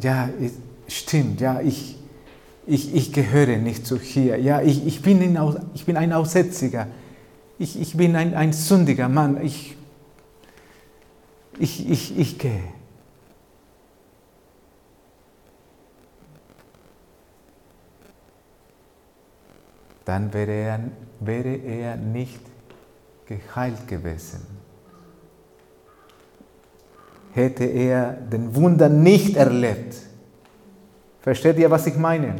ja, 0.00 0.28
stimmt, 0.86 1.40
ja, 1.40 1.60
ich, 1.60 1.98
ich, 2.64 2.94
ich 2.94 3.12
gehöre 3.12 3.56
nicht 3.56 3.84
zu 3.84 3.98
hier, 3.98 4.38
ja, 4.38 4.62
ich, 4.62 4.86
ich, 4.86 5.02
bin, 5.02 5.20
ein, 5.20 5.56
ich 5.74 5.84
bin 5.84 5.96
ein 5.96 6.12
Aussätziger, 6.12 6.86
ich, 7.58 7.80
ich 7.80 7.96
bin 7.96 8.14
ein, 8.14 8.34
ein 8.34 8.52
sündiger 8.52 9.08
Mann, 9.08 9.44
ich, 9.44 9.76
ich, 11.58 11.90
ich, 11.90 12.16
ich 12.16 12.38
gehe. 12.38 12.62
Dann 20.04 20.32
wäre 20.32 20.52
er, 20.52 20.80
wäre 21.18 21.56
er 21.56 21.96
nicht 21.96 22.40
geheilt 23.26 23.88
gewesen. 23.88 24.63
Hätte 27.34 27.64
er 27.64 28.12
den 28.12 28.54
Wunder 28.54 28.88
nicht 28.88 29.36
erlebt. 29.36 29.96
Versteht 31.20 31.58
ihr, 31.58 31.68
was 31.68 31.84
ich 31.88 31.96
meine? 31.96 32.36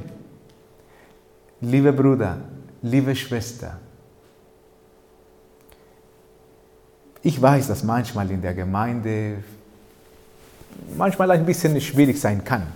Liebe 1.60 1.92
Bruder, 1.92 2.38
liebe 2.80 3.16
Schwester, 3.16 3.80
ich 7.22 7.40
weiß, 7.40 7.66
dass 7.66 7.82
manchmal 7.82 8.30
in 8.30 8.40
der 8.40 8.54
Gemeinde 8.54 9.42
manchmal 10.96 11.30
ein 11.32 11.44
bisschen 11.44 11.80
schwierig 11.80 12.20
sein 12.20 12.44
kann. 12.44 12.66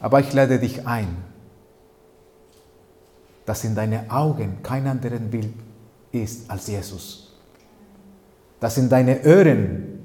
Aber 0.00 0.20
ich 0.20 0.32
lade 0.34 0.58
dich 0.58 0.86
ein, 0.86 1.16
dass 3.46 3.64
in 3.64 3.74
deinen 3.74 4.10
Augen 4.10 4.58
kein 4.62 4.86
anderes 4.86 5.20
Bild 5.30 5.54
ist 6.12 6.50
als 6.50 6.66
Jesus. 6.66 7.25
Dass 8.60 8.78
in 8.78 8.88
deinen 8.88 9.24
Ohren 9.24 10.00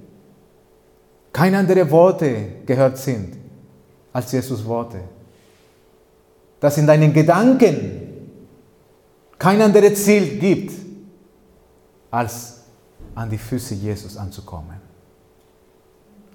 keine 1.32 1.58
anderen 1.58 1.90
Worte 1.90 2.36
gehört 2.66 2.98
sind 2.98 3.38
als 4.12 4.32
Jesus 4.32 4.66
Worte. 4.66 5.00
Dass 6.60 6.78
in 6.78 6.86
deinen 6.86 7.14
Gedanken 7.14 8.02
kein 9.40 9.62
anderes 9.62 10.04
Ziel 10.04 10.38
gibt, 10.38 10.74
als 12.12 12.60
an 13.16 13.30
die 13.30 13.38
Füße 13.38 13.74
Jesus 13.76 14.18
anzukommen. 14.18 14.76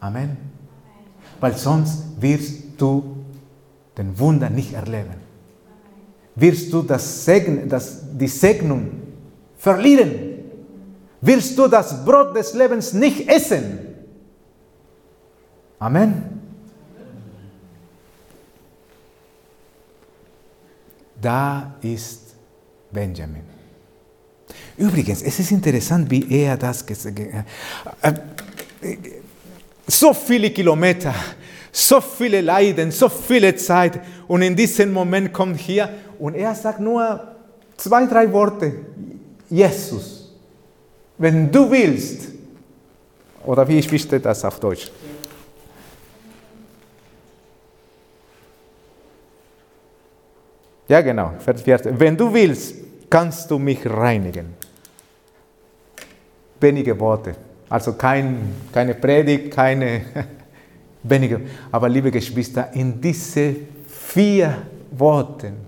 Amen. 0.01 0.37
Weil 1.39 1.55
sonst 1.57 2.21
wirst 2.21 2.63
du 2.79 3.25
den 3.97 4.19
Wunder 4.19 4.51
nicht 4.51 4.73
erleben 4.73 5.27
wirst 6.37 6.73
du 6.73 6.83
das 6.83 7.25
Segen, 7.25 7.69
das, 7.69 8.03
die 8.13 8.29
Segnung 8.29 8.91
verlieren. 9.57 10.26
Wirst 11.21 11.59
du 11.59 11.67
das 11.69 12.05
Brot 12.05 12.37
des 12.37 12.55
Lebens 12.55 12.93
nicht 12.93 13.29
essen. 13.29 13.79
Amen. 15.79 16.41
Da 21.21 21.75
ist 21.83 22.35
Benjamin. 22.91 23.43
Übrigens, 24.77 25.23
es 25.23 25.39
ist 25.39 25.51
interessant, 25.51 26.11
wie 26.11 26.31
er 26.31 26.57
das 26.57 26.85
gesagt 26.85 27.19
hat. 28.03 28.21
Äh, 28.81 28.97
so 29.87 30.13
viele 30.13 30.51
Kilometer 30.51 31.15
so 31.77 32.01
viele 32.01 32.41
Leiden, 32.41 32.91
so 32.91 33.11
viele 33.11 33.55
Zeit. 33.55 34.01
Und 34.27 34.41
in 34.41 34.57
diesem 34.57 34.93
Moment 34.93 35.31
kommt 35.31 35.61
hier 35.61 35.91
und 36.19 36.35
er 36.35 36.55
sagt 36.55 36.81
nur 36.81 37.37
zwei, 37.77 38.07
drei 38.07 38.33
Worte. 38.33 38.73
Jesus, 39.51 40.16
wenn 41.19 41.51
du 41.51 41.71
willst. 41.71 42.29
Oder 43.45 43.67
wie, 43.69 43.91
wie 43.91 43.99
steht 43.99 44.25
das 44.25 44.45
auf 44.45 44.59
Deutsch? 44.59 44.91
Ja, 50.89 51.01
genau. 51.01 51.33
Wenn 51.45 52.17
du 52.17 52.33
willst, 52.33 52.75
kannst 53.11 53.51
du 53.51 53.59
mich 53.59 53.85
reinigen. 53.87 54.55
Wenige 56.61 56.99
Worte. 56.99 57.35
Also 57.69 57.95
kein, 57.95 58.55
keine 58.73 58.95
Predigt, 58.95 59.51
keine 59.51 60.03
weniger. 61.03 61.41
Aber 61.73 61.89
liebe 61.89 62.11
Geschwister, 62.11 62.73
in 62.73 63.01
diese 63.01 63.57
vier 63.89 64.63
Worten 64.93 65.66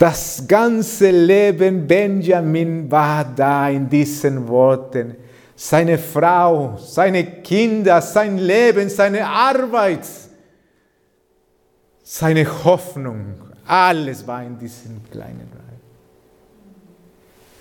Das 0.00 0.48
ganze 0.48 1.10
Leben 1.10 1.86
Benjamin 1.86 2.90
war 2.90 3.22
da 3.22 3.68
in 3.68 3.86
diesen 3.86 4.48
Worten. 4.48 5.14
Seine 5.54 5.98
Frau, 5.98 6.78
seine 6.78 7.42
Kinder, 7.42 8.00
sein 8.00 8.38
Leben, 8.38 8.88
seine 8.88 9.26
Arbeit, 9.26 10.08
seine 12.02 12.64
Hoffnung, 12.64 13.34
alles 13.66 14.26
war 14.26 14.42
in 14.42 14.58
diesem 14.58 15.02
kleinen 15.10 15.50
Reich. 15.52 15.80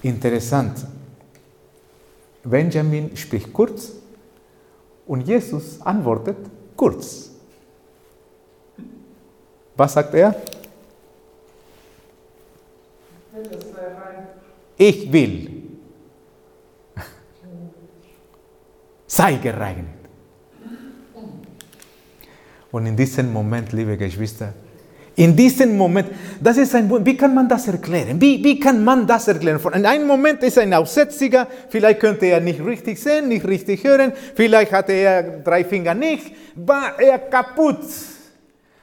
Interessant. 0.04 0.78
Benjamin 2.45 3.17
spricht 3.17 3.52
kurz 3.52 3.91
und 5.06 5.28
Jesus 5.28 5.82
antwortet 5.82 6.38
kurz. 6.78 7.32
Was 9.75 9.91
sagt 9.91 10.13
er? 10.13 10.34
Ich 14.78 15.12
will. 15.12 15.63
Sei 19.08 19.36
gereinigt. 19.36 19.99
Und 22.71 22.86
in 22.86 22.95
diesem 22.95 23.34
Moment, 23.34 23.73
liebe 23.73 23.97
Geschwister, 23.97 24.54
in 25.15 25.36
diesem 25.36 25.75
Moment, 25.75 26.08
das 26.39 26.56
ist 26.58 26.73
ein, 26.75 26.89
wie 27.06 27.17
kann 27.17 27.34
man 27.34 27.49
das 27.49 27.67
erklären? 27.67 28.21
Wie, 28.21 28.41
wie 28.41 28.58
kann 28.58 28.82
man 28.84 29.06
das 29.06 29.28
erklären? 29.28 29.60
In 29.73 29.86
einem 29.86 30.08
Moment 30.08 30.41
ist 30.43 30.58
ein 30.58 30.73
Aussätziger, 30.73 31.45
vielleicht 31.67 31.99
könnte 31.99 32.28
er 32.28 32.39
nicht 32.39 32.63
richtig 32.63 33.02
sehen, 33.02 33.28
nicht 33.28 33.45
richtig 33.45 33.84
hören, 33.84 34.13
vielleicht 34.36 34.71
hatte 34.71 34.93
er 34.93 35.39
drei 35.39 35.65
Finger 35.65 35.93
nicht, 35.93 36.32
war 36.56 36.97
er 36.99 37.19
kaputt. 37.19 37.84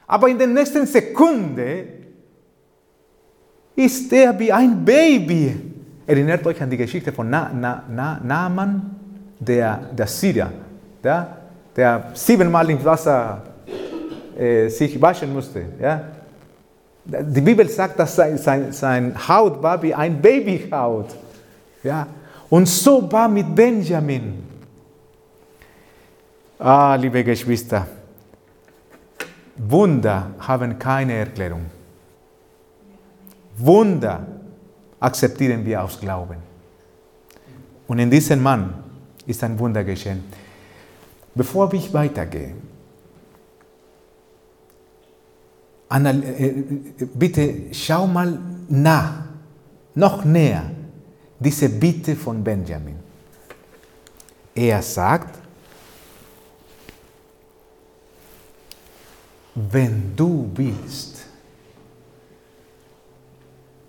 Aber 0.05 0.27
in 0.27 0.37
der 0.37 0.47
nächsten 0.47 0.85
Sekunde 0.85 1.87
ist 3.77 4.11
er 4.11 4.37
wie 4.37 4.51
ein 4.51 4.83
Baby. 4.83 5.55
Erinnert 6.05 6.45
euch 6.47 6.61
an 6.61 6.69
die 6.69 6.77
Geschichte 6.77 7.13
von 7.13 7.29
Na, 7.29 7.51
Na, 7.53 7.83
Na, 7.87 8.19
Naaman, 8.23 8.95
der, 9.39 9.79
der 9.95 10.07
Syrier, 10.07 10.51
der, 11.03 11.37
der 11.75 12.11
siebenmal 12.13 12.67
im 12.71 12.83
Wasser 12.83 13.43
äh, 14.37 14.67
sich 14.67 14.99
waschen 14.99 15.31
musste. 15.31 15.63
Ja? 15.79 16.01
Die 17.05 17.41
Bibel 17.41 17.69
sagt, 17.69 17.99
dass 17.99 18.15
sein, 18.15 18.37
sein, 18.37 18.71
sein 18.71 19.15
Haut 19.27 19.61
war 19.61 19.81
wie 19.83 19.93
ein 19.93 20.19
Babyhaut. 20.19 21.15
Ja? 21.83 22.07
Und 22.49 22.67
so 22.67 23.09
war 23.11 23.29
mit 23.29 23.53
Benjamin. 23.53 24.43
Ah, 26.57 26.95
liebe 26.95 27.23
Geschwister, 27.23 27.85
Wunder 29.55 30.31
haben 30.39 30.79
keine 30.79 31.13
Erklärung. 31.13 31.76
Wunder 33.57 34.25
akzeptieren 34.99 35.65
wir 35.65 35.83
aus 35.83 35.99
Glauben. 35.99 36.37
Und 37.87 37.99
in 37.99 38.09
diesem 38.09 38.41
Mann 38.41 38.73
ist 39.25 39.43
ein 39.43 39.57
Wunder 39.57 39.83
geschehen. 39.83 40.23
Bevor 41.33 41.71
ich 41.73 41.93
weitergehe, 41.93 42.55
bitte 47.13 47.55
schau 47.71 48.07
mal 48.07 48.37
nach, 48.67 49.23
noch 49.95 50.25
näher, 50.25 50.71
diese 51.39 51.69
Bitte 51.69 52.15
von 52.15 52.43
Benjamin. 52.43 52.97
Er 54.53 54.81
sagt, 54.81 55.37
wenn 59.55 60.15
du 60.15 60.49
willst, 60.55 61.26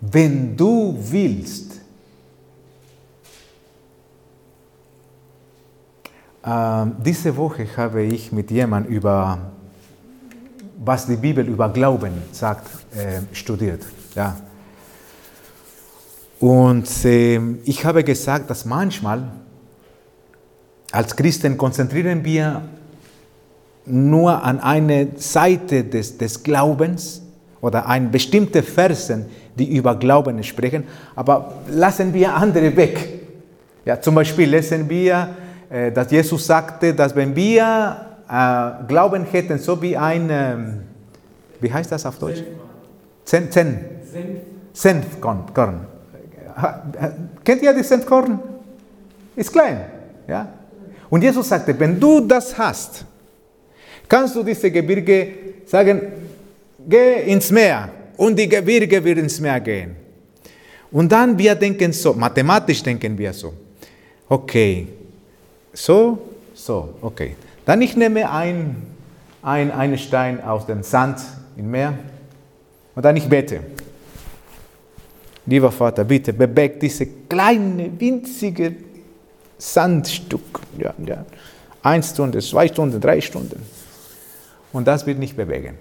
wenn 0.01 0.55
du 0.55 0.97
willst, 0.99 1.81
ähm, 6.45 6.95
diese 7.03 7.35
Woche 7.35 7.67
habe 7.75 8.03
ich 8.03 8.31
mit 8.31 8.49
jemandem 8.51 8.93
über 8.93 9.39
was 10.83 11.05
die 11.05 11.17
Bibel 11.17 11.45
über 11.45 11.69
Glauben 11.69 12.13
sagt, 12.31 12.67
äh, 12.95 13.21
studiert. 13.33 13.83
Ja. 14.15 14.37
Und 16.39 16.87
äh, 17.03 17.39
ich 17.65 17.83
habe 17.83 18.03
gesagt, 18.03 18.49
dass 18.49 18.63
manchmal 18.63 19.29
als 20.91 21.15
Christen 21.15 21.57
konzentrieren 21.57 22.23
wir 22.23 22.61
nur 23.85 24.41
an 24.43 24.59
eine 24.59 25.09
Seite 25.17 25.83
des, 25.83 26.17
des 26.17 26.41
Glaubens 26.41 27.21
oder 27.61 27.85
an 27.85 28.11
bestimmte 28.11 28.63
Versen, 28.63 29.25
die 29.57 29.75
über 29.75 29.95
Glauben 29.95 30.41
sprechen, 30.43 30.83
aber 31.15 31.53
lassen 31.69 32.13
wir 32.13 32.33
andere 32.33 32.75
weg. 32.75 33.07
Ja, 33.85 33.99
zum 33.99 34.15
Beispiel 34.15 34.49
lesen 34.49 34.89
wir, 34.89 35.29
äh, 35.69 35.91
dass 35.91 36.11
Jesus 36.11 36.45
sagte, 36.45 36.93
dass 36.93 37.15
wenn 37.15 37.35
wir 37.35 38.05
äh, 38.29 38.87
Glauben 38.87 39.25
hätten, 39.25 39.57
so 39.57 39.81
wie 39.81 39.97
ein, 39.97 40.29
äh, 40.29 40.55
wie 41.59 41.71
heißt 41.71 41.91
das 41.91 42.05
auf 42.05 42.17
Deutsch? 42.19 42.43
Zen, 43.25 43.51
Zen. 43.51 43.79
Senfkorn. 44.73 45.45
Kennt 47.43 47.61
ihr 47.61 47.73
die 47.73 47.83
Senfkorn? 47.83 48.39
Ist 49.35 49.51
klein. 49.51 49.85
Ja? 50.27 50.47
Und 51.09 51.23
Jesus 51.23 51.49
sagte, 51.49 51.77
wenn 51.79 51.99
du 51.99 52.21
das 52.21 52.57
hast, 52.57 53.05
kannst 54.07 54.35
du 54.35 54.43
diese 54.43 54.71
Gebirge 54.71 55.27
sagen, 55.65 56.01
geh 56.87 57.31
ins 57.31 57.51
Meer 57.51 57.89
und 58.17 58.37
die 58.37 58.47
Gebirge 58.47 59.03
wird 59.03 59.17
ins 59.17 59.39
Meer 59.39 59.59
gehen. 59.59 59.95
Und 60.91 61.11
dann 61.11 61.37
wir 61.37 61.55
denken 61.55 61.93
so, 61.93 62.13
mathematisch 62.13 62.81
denken 62.81 63.17
wir 63.17 63.33
so, 63.33 63.53
okay, 64.27 64.87
so, 65.73 66.17
so, 66.53 66.95
okay. 67.01 67.35
Dann 67.65 67.81
ich 67.81 67.95
nehme 67.95 68.29
ein, 68.29 68.75
ein, 69.41 69.71
einen 69.71 69.97
Stein 69.97 70.43
aus 70.43 70.65
dem 70.65 70.81
Sand 70.83 71.19
im 71.55 71.69
Meer 71.69 71.93
und 72.95 73.05
dann 73.05 73.15
ich 73.15 73.27
bete. 73.27 73.61
Lieber 75.45 75.71
Vater, 75.71 76.03
bitte 76.03 76.33
beweg 76.33 76.79
diese 76.79 77.05
kleine, 77.05 77.91
winzige 77.99 78.75
Sandstück. 79.57 80.59
Ja, 80.77 80.93
ja. 81.05 81.25
Eine 81.81 82.03
Stunde, 82.03 82.39
zwei 82.39 82.67
Stunden, 82.67 82.99
drei 82.99 83.21
Stunden. 83.21 83.63
Und 84.73 84.87
das 84.87 85.05
wird 85.05 85.17
nicht 85.17 85.35
bewegen. 85.35 85.77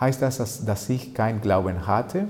Heißt 0.00 0.22
das, 0.22 0.64
dass, 0.64 0.88
ich 0.88 1.14
keinen 1.14 1.40
Glauben 1.40 1.86
hatte? 1.86 2.28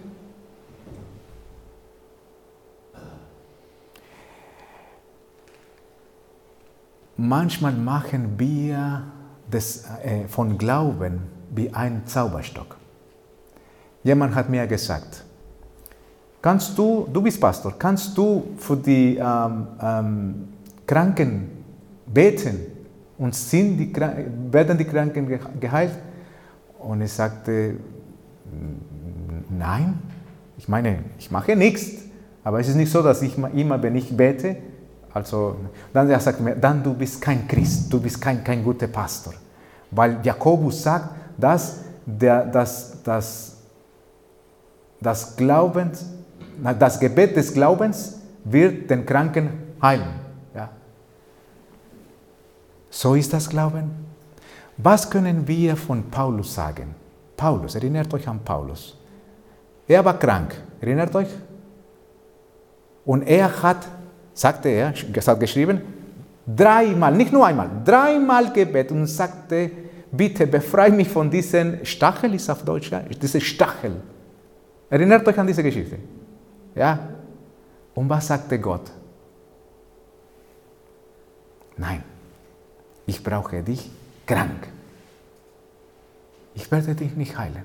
manchmal 7.18 7.72
machen 7.72 8.38
wir 8.38 9.02
das, 9.50 9.84
äh, 10.02 10.26
von 10.28 10.56
Glauben 10.56 11.20
wie 11.50 11.72
ein 11.74 12.02
Zauberstock. 12.06 12.76
Jemand 14.04 14.34
hat 14.34 14.48
mir 14.48 14.66
gesagt, 14.66 15.24
kannst 16.40 16.78
du, 16.78 17.08
du 17.12 17.20
bist 17.20 17.40
Pastor, 17.40 17.74
kannst 17.78 18.16
du 18.16 18.54
für 18.56 18.76
die 18.76 19.16
ähm, 19.16 19.66
ähm, 19.82 20.48
Kranken 20.86 21.50
beten 22.06 22.60
und 23.18 23.34
sind 23.34 23.76
die, 23.76 23.92
werden 24.52 24.78
die 24.78 24.84
Kranken 24.84 25.38
geheilt? 25.60 25.92
Und 26.78 27.00
ich 27.02 27.12
sagte, 27.12 27.76
nein, 29.50 29.98
ich 30.56 30.68
meine, 30.68 31.04
ich 31.18 31.30
mache 31.30 31.56
nichts, 31.56 32.02
aber 32.44 32.60
es 32.60 32.68
ist 32.68 32.76
nicht 32.76 32.90
so, 32.90 33.02
dass 33.02 33.22
ich 33.22 33.36
immer, 33.36 33.82
wenn 33.82 33.96
ich 33.96 34.16
bete, 34.16 34.56
also, 35.12 35.56
dann 35.92 36.08
er 36.10 36.20
sagt 36.20 36.40
mir, 36.40 36.54
dann 36.54 36.82
du 36.82 36.94
bist 36.94 37.20
kein 37.20 37.48
Christ, 37.48 37.92
du 37.92 38.00
bist 38.00 38.20
kein, 38.20 38.44
kein 38.44 38.62
guter 38.62 38.86
Pastor. 38.86 39.34
Weil 39.90 40.18
Jakobus 40.22 40.82
sagt, 40.82 41.10
dass 41.36 41.80
der, 42.04 42.44
das, 42.46 43.02
das, 43.02 43.56
das, 45.00 45.36
Glaubens, 45.36 46.06
das 46.78 47.00
Gebet 47.00 47.36
des 47.36 47.52
Glaubens 47.52 48.20
wird 48.44 48.90
den 48.90 49.04
Kranken 49.06 49.50
heilen. 49.80 50.20
Ja. 50.54 50.70
So 52.90 53.14
ist 53.14 53.32
das 53.32 53.48
Glauben. 53.48 54.07
Was 54.78 55.10
können 55.10 55.46
wir 55.46 55.76
von 55.76 56.04
Paulus 56.10 56.54
sagen? 56.54 56.94
Paulus, 57.36 57.74
erinnert 57.74 58.12
euch 58.14 58.26
an 58.26 58.40
Paulus. 58.44 58.96
Er 59.86 60.04
war 60.04 60.18
krank, 60.18 60.54
erinnert 60.80 61.14
euch? 61.14 61.28
Und 63.04 63.22
er 63.22 63.62
hat 63.62 63.88
sagte 64.38 64.68
er, 64.68 64.94
hat 64.94 65.40
geschrieben, 65.40 65.80
dreimal, 66.46 67.12
nicht 67.14 67.32
nur 67.32 67.44
einmal, 67.44 67.68
dreimal 67.84 68.52
gebet 68.52 68.92
und 68.92 69.06
sagte, 69.06 69.70
bitte 70.12 70.46
befreie 70.46 70.92
mich 70.92 71.08
von 71.08 71.28
diesem 71.28 71.84
Stachel, 71.84 72.34
ist 72.34 72.48
auf 72.48 72.62
Deutsch, 72.62 72.90
ja, 72.90 73.00
diese 73.00 73.40
Stachel. 73.40 73.96
Erinnert 74.88 75.26
euch 75.26 75.38
an 75.38 75.46
diese 75.46 75.62
Geschichte. 75.62 75.98
Ja? 76.74 77.08
Und 77.94 78.08
was 78.08 78.28
sagte 78.28 78.58
Gott? 78.60 78.92
Nein, 81.76 82.02
ich 83.06 83.22
brauche 83.22 83.62
dich 83.62 83.90
krank. 84.28 84.68
Ich 86.54 86.70
werde 86.70 86.94
dich 86.94 87.16
nicht 87.16 87.36
heilen. 87.36 87.64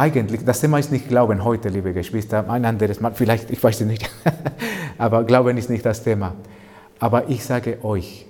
eigentlich, 0.00 0.44
das 0.46 0.60
Thema 0.60 0.78
ist 0.78 0.90
nicht 0.90 1.08
Glauben 1.08 1.44
heute, 1.44 1.68
liebe 1.68 1.92
Geschwister, 1.92 2.48
ein 2.48 2.64
anderes 2.64 3.00
Mal, 3.00 3.12
vielleicht, 3.12 3.50
ich 3.50 3.62
weiß 3.62 3.82
es 3.82 3.86
nicht, 3.86 4.10
aber 4.98 5.24
Glauben 5.24 5.58
ist 5.58 5.68
nicht 5.68 5.84
das 5.84 6.02
Thema. 6.02 6.34
Aber 6.98 7.28
ich 7.28 7.44
sage 7.44 7.84
euch, 7.84 8.24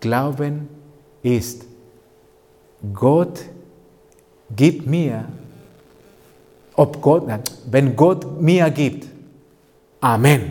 Glauben 0.00 0.68
ist, 1.22 1.66
Gott 2.94 3.44
gibt 4.56 4.86
mir, 4.86 5.26
ob 6.74 7.02
Gott, 7.02 7.24
wenn 7.70 7.94
Gott 7.94 8.40
mir 8.40 8.70
gibt, 8.70 9.06
Amen. 10.00 10.50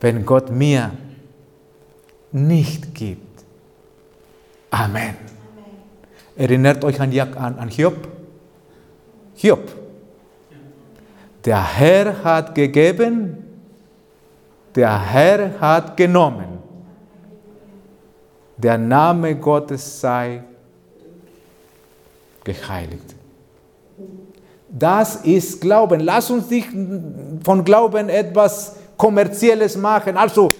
Wenn 0.00 0.24
Gott 0.24 0.52
mir 0.52 0.92
nicht 2.32 2.94
gibt, 2.94 3.26
Amen. 4.70 5.16
Erinnert 6.36 6.84
euch 6.84 7.00
an, 7.00 7.18
an, 7.18 7.58
an 7.58 7.68
Hiob? 7.68 8.08
Hiob. 9.34 9.74
Der 11.44 11.64
Herr 11.78 12.22
hat 12.22 12.54
gegeben, 12.54 13.42
der 14.74 15.00
Herr 15.00 15.58
hat 15.60 15.96
genommen. 15.96 16.58
Der 18.58 18.76
Name 18.76 19.36
Gottes 19.36 20.00
sei 20.00 20.42
geheiligt. 22.44 23.14
Das 24.68 25.16
ist 25.16 25.60
Glauben. 25.60 26.00
Lass 26.00 26.30
uns 26.30 26.50
nicht 26.50 26.68
von 27.44 27.64
Glauben 27.64 28.08
etwas 28.08 28.76
Kommerzielles 28.96 29.76
machen. 29.76 30.16
Also 30.16 30.52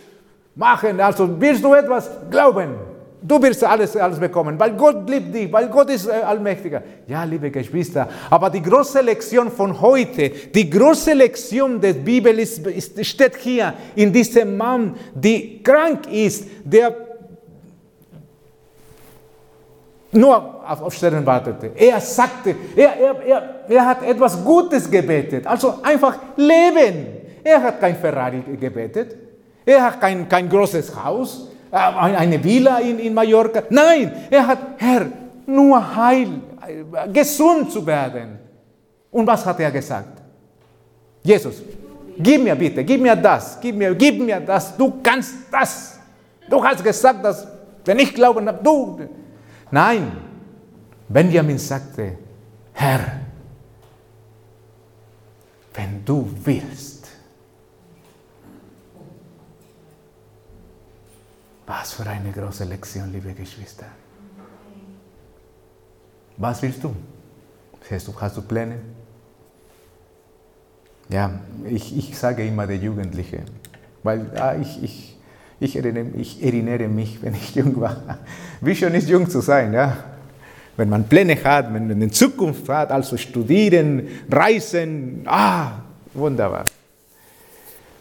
machen, 0.56 1.00
also 1.00 1.28
willst 1.38 1.62
du 1.62 1.74
etwas 1.74 2.10
glauben? 2.30 2.74
Du 3.22 3.42
wirst 3.42 3.64
alles, 3.64 3.96
alles 3.96 4.20
bekommen, 4.20 4.58
weil 4.58 4.72
Gott 4.72 5.08
liebt 5.08 5.34
dich, 5.34 5.52
weil 5.52 5.68
Gott 5.68 5.90
ist 5.90 6.06
äh, 6.06 6.12
allmächtiger. 6.12 6.82
Ja, 7.06 7.24
liebe 7.24 7.50
Geschwister, 7.50 8.08
aber 8.30 8.50
die 8.50 8.62
große 8.62 9.00
Lektion 9.00 9.50
von 9.50 9.80
heute, 9.80 10.30
die 10.30 10.70
große 10.70 11.12
Lektion 11.12 11.80
der 11.80 11.94
Bibel 11.94 12.38
ist, 12.38 12.64
ist, 12.66 13.04
steht 13.04 13.36
hier 13.36 13.74
in 13.96 14.12
diesem 14.12 14.56
Mann, 14.56 14.94
der 15.14 15.40
krank 15.64 16.12
ist, 16.12 16.46
der 16.64 16.94
nur 20.12 20.64
auf, 20.64 20.94
Sternen 20.94 21.26
wartete. 21.26 21.72
Er 21.74 22.00
sagte, 22.00 22.54
er, 22.76 22.96
er, 22.96 23.26
er, 23.26 23.54
er 23.68 23.86
hat 23.86 24.02
etwas 24.04 24.42
Gutes 24.44 24.88
gebetet, 24.90 25.46
also 25.46 25.74
einfach 25.82 26.16
leben. 26.36 27.06
Er 27.42 27.62
hat 27.62 27.80
kein 27.80 27.96
Ferrari 27.96 28.42
gebetet, 28.58 29.25
er 29.66 29.82
hat 29.82 30.00
kein, 30.00 30.28
kein 30.28 30.48
großes 30.48 30.94
Haus, 30.94 31.48
äh, 31.72 31.76
eine 31.76 32.42
Villa 32.42 32.78
in, 32.78 33.00
in 33.00 33.12
Mallorca. 33.12 33.64
Nein, 33.68 34.12
er 34.30 34.46
hat, 34.46 34.58
Herr, 34.78 35.06
nur 35.44 35.96
heil, 35.96 36.40
äh, 36.66 37.08
gesund 37.12 37.72
zu 37.72 37.84
werden. 37.84 38.38
Und 39.10 39.26
was 39.26 39.44
hat 39.44 39.58
er 39.60 39.72
gesagt? 39.72 40.22
Jesus, 41.22 41.62
gib 42.16 42.42
mir 42.42 42.54
bitte, 42.54 42.84
gib 42.84 43.00
mir 43.00 43.16
das, 43.16 43.58
gib 43.60 43.74
mir, 43.74 43.94
gib 43.94 44.20
mir 44.20 44.40
das, 44.40 44.76
du 44.76 44.94
kannst 45.02 45.34
das. 45.50 45.98
Du 46.48 46.62
hast 46.62 46.84
gesagt, 46.84 47.24
dass, 47.24 47.46
wenn 47.84 47.98
ich 47.98 48.14
glaube, 48.14 48.40
du. 48.62 49.00
Nein, 49.70 50.12
Benjamin 51.08 51.58
sagte, 51.58 52.18
Herr, 52.72 53.00
wenn 55.74 56.04
du 56.04 56.28
willst, 56.44 56.95
Was 61.66 61.94
für 61.94 62.08
eine 62.08 62.30
große 62.30 62.64
Lektion, 62.64 63.12
liebe 63.12 63.32
Geschwister. 63.32 63.86
Was 66.36 66.62
willst 66.62 66.84
du? 66.84 66.94
Hast 67.90 68.06
du, 68.06 68.14
hast 68.20 68.36
du 68.36 68.42
Pläne? 68.42 68.78
Ja, 71.08 71.40
ich, 71.64 71.96
ich 71.96 72.16
sage 72.18 72.46
immer 72.46 72.66
der 72.66 72.76
Jugendliche, 72.76 73.42
weil 74.02 74.30
ah, 74.36 74.56
ich, 74.60 74.82
ich, 74.82 75.18
ich, 75.60 75.76
erinnere, 75.76 76.06
ich 76.16 76.42
erinnere 76.42 76.88
mich, 76.88 77.22
wenn 77.22 77.34
ich 77.34 77.54
jung 77.54 77.80
war. 77.80 78.18
Wie 78.60 78.74
schön 78.74 78.94
ist 78.94 79.08
jung 79.08 79.28
zu 79.28 79.40
sein, 79.40 79.72
ja? 79.72 79.96
Wenn 80.76 80.88
man 80.88 81.04
Pläne 81.04 81.42
hat, 81.42 81.72
wenn 81.72 81.88
man 81.88 81.96
eine 81.96 82.10
Zukunft 82.10 82.68
hat, 82.68 82.90
also 82.90 83.16
studieren, 83.16 84.08
reisen, 84.30 85.22
ah, 85.26 85.78
wunderbar. 86.12 86.64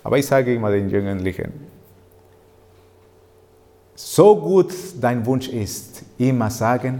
Aber 0.04 0.18
ich 0.18 0.26
sage 0.26 0.54
immer 0.54 0.72
den 0.72 0.90
Jugendlichen, 0.90 1.75
so 3.96 4.36
gut 4.36 4.74
dein 5.00 5.26
Wunsch 5.26 5.48
ist, 5.48 6.04
immer 6.18 6.50
sagen, 6.52 7.00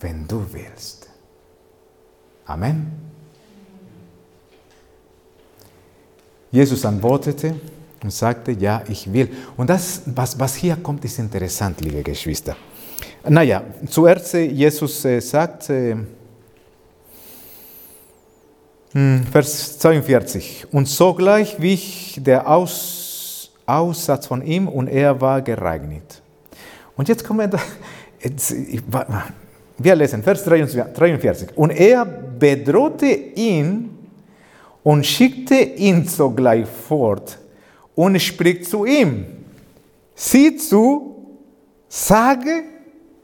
wenn 0.00 0.26
du 0.26 0.44
willst. 0.52 1.08
Amen. 2.44 2.92
Jesus 6.50 6.84
antwortete 6.84 7.54
und 8.02 8.12
sagte, 8.12 8.52
ja, 8.52 8.82
ich 8.88 9.10
will. 9.12 9.28
Und 9.56 9.70
das, 9.70 10.02
was, 10.06 10.38
was 10.38 10.54
hier 10.56 10.76
kommt, 10.76 11.04
ist 11.04 11.18
interessant, 11.18 11.80
liebe 11.80 12.02
Geschwister. 12.02 12.56
Naja, 13.26 13.62
zuerst 13.88 14.34
äh, 14.34 14.44
Jesus 14.44 15.04
äh, 15.04 15.20
sagt, 15.20 15.70
äh, 15.70 15.96
hm, 18.92 19.26
Vers 19.32 19.78
42, 19.78 20.66
und 20.70 20.86
sogleich 20.86 21.60
wich 21.60 22.20
der 22.22 22.48
Aus 22.48 23.03
Aussatz 23.66 24.26
von 24.26 24.42
ihm 24.42 24.68
und 24.68 24.88
er 24.88 25.20
war 25.20 25.42
gereinigt. 25.42 26.22
Und 26.96 27.08
jetzt 27.08 27.24
kommen 27.24 27.50
wir, 27.50 27.60
jetzt, 28.20 28.54
wir 29.78 29.94
lesen 29.94 30.22
Vers 30.22 30.44
43. 30.44 31.56
Und 31.56 31.70
er 31.70 32.04
bedrohte 32.04 33.06
ihn 33.06 33.90
und 34.82 35.04
schickte 35.04 35.54
ihn 35.54 36.06
sogleich 36.06 36.66
fort 36.66 37.38
und 37.94 38.20
spricht 38.20 38.66
zu 38.66 38.84
ihm, 38.84 39.26
sieh 40.14 40.56
zu, 40.56 41.38
sage 41.88 42.64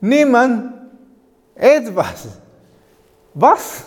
niemand 0.00 0.72
etwas. 1.54 2.28
Was? 3.34 3.84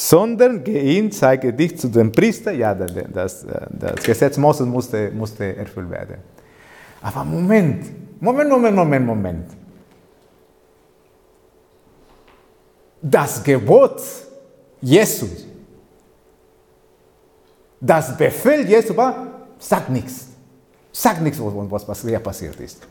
Sondern 0.00 0.64
geh 0.64 0.94
hin, 0.94 1.12
zeige 1.12 1.52
dich 1.52 1.78
zu 1.78 1.88
dem 1.88 2.10
Priester. 2.10 2.52
Ja, 2.52 2.74
das, 2.74 3.44
das 3.70 4.02
Gesetz 4.02 4.38
Moses 4.38 4.66
musste, 4.66 5.10
musste 5.10 5.54
erfüllt 5.54 5.90
werden. 5.90 6.16
Aber 7.02 7.22
Moment, 7.22 7.84
Moment, 8.18 8.48
Moment, 8.48 8.76
Moment, 8.76 9.06
Moment. 9.06 9.50
Das 13.02 13.42
Gebot 13.42 14.00
Jesus, 14.80 15.46
das 17.78 18.16
Befehl 18.16 18.66
Jesus 18.66 18.96
war, 18.96 19.26
sagt 19.58 19.90
nichts. 19.90 20.28
Sagt 20.92 21.20
nichts, 21.20 21.38
was, 21.40 21.86
was 21.86 22.00
hier 22.00 22.20
passiert 22.20 22.58
ist. 22.58 22.86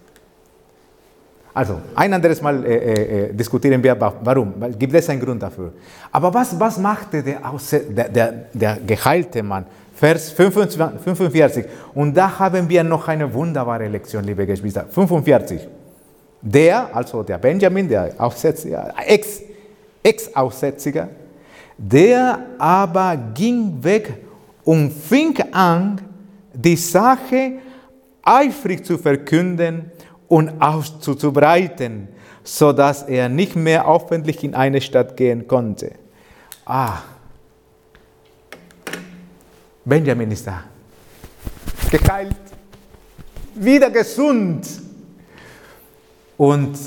Also, 1.54 1.82
ein 1.96 2.14
anderes 2.14 2.42
Mal 2.42 2.64
äh, 2.64 2.76
äh, 2.76 3.30
äh 3.30 3.34
diskutieren 3.34 3.82
wir, 3.82 4.00
warum. 4.00 4.54
Gibt 4.78 4.94
es 4.94 5.10
einen 5.10 5.20
Grund 5.20 5.42
dafür? 5.42 5.74
Aber 6.12 6.34
was, 6.34 6.58
was 6.60 6.78
machte 6.78 7.24
der, 7.24 7.42
der, 7.90 8.10
der, 8.10 8.32
der 8.54 8.78
geheilte 8.86 9.42
Mann? 9.42 9.66
Vers 10.00 10.32
45. 10.32 11.66
Und 11.94 12.16
da 12.16 12.40
haben 12.40 12.70
wir 12.70 12.84
noch 12.84 13.08
eine 13.08 13.34
wunderbare 13.34 13.88
Lektion, 13.88 14.24
liebe 14.24 14.46
Geschwister. 14.46 14.86
45. 14.90 15.68
Der, 16.42 16.96
also 16.96 17.24
der 17.24 17.38
Benjamin, 17.38 17.90
der 17.90 18.14
Aussätziger, 18.18 18.94
Ex, 19.06 19.42
Ex-Aussätziger, 20.02 21.10
der 21.78 22.40
aber 22.58 23.18
ging 23.34 23.84
weg 23.84 24.14
und 24.64 24.92
fing 24.92 25.36
an, 25.52 26.00
die 26.54 26.78
Sache 26.78 27.54
eifrig 28.24 28.86
zu 28.86 28.98
verkünden 28.98 29.92
und 30.30 30.62
auszubreiten, 30.62 32.08
sodass 32.44 33.04
er 33.04 33.28
nicht 33.28 33.56
mehr 33.56 33.88
öffentlich 33.88 34.44
in 34.44 34.56
eine 34.56 34.80
Stadt 34.80 35.18
gehen 35.18 35.48
konnte. 35.48 35.92
Ah, 36.66 37.00
Benjamin 39.84 40.32
ist 40.32 40.46
da. 40.48 40.64
Geheilt, 41.92 42.36
wieder 43.56 43.90
gesund. 43.90 44.68
Und 46.38 46.78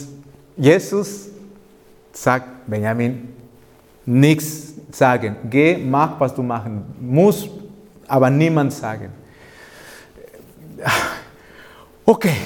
Jesus 0.57 1.29
sagt 2.13 2.67
Benjamin, 2.67 3.35
nichts 4.07 4.75
sagen. 4.93 5.37
Geh, 5.51 5.77
mach, 5.77 6.19
was 6.21 6.35
du 6.35 6.43
machen 6.43 6.85
musst, 7.01 7.51
aber 8.07 8.31
niemand 8.31 8.73
sagen. 8.73 9.13
Okay, 12.05 12.37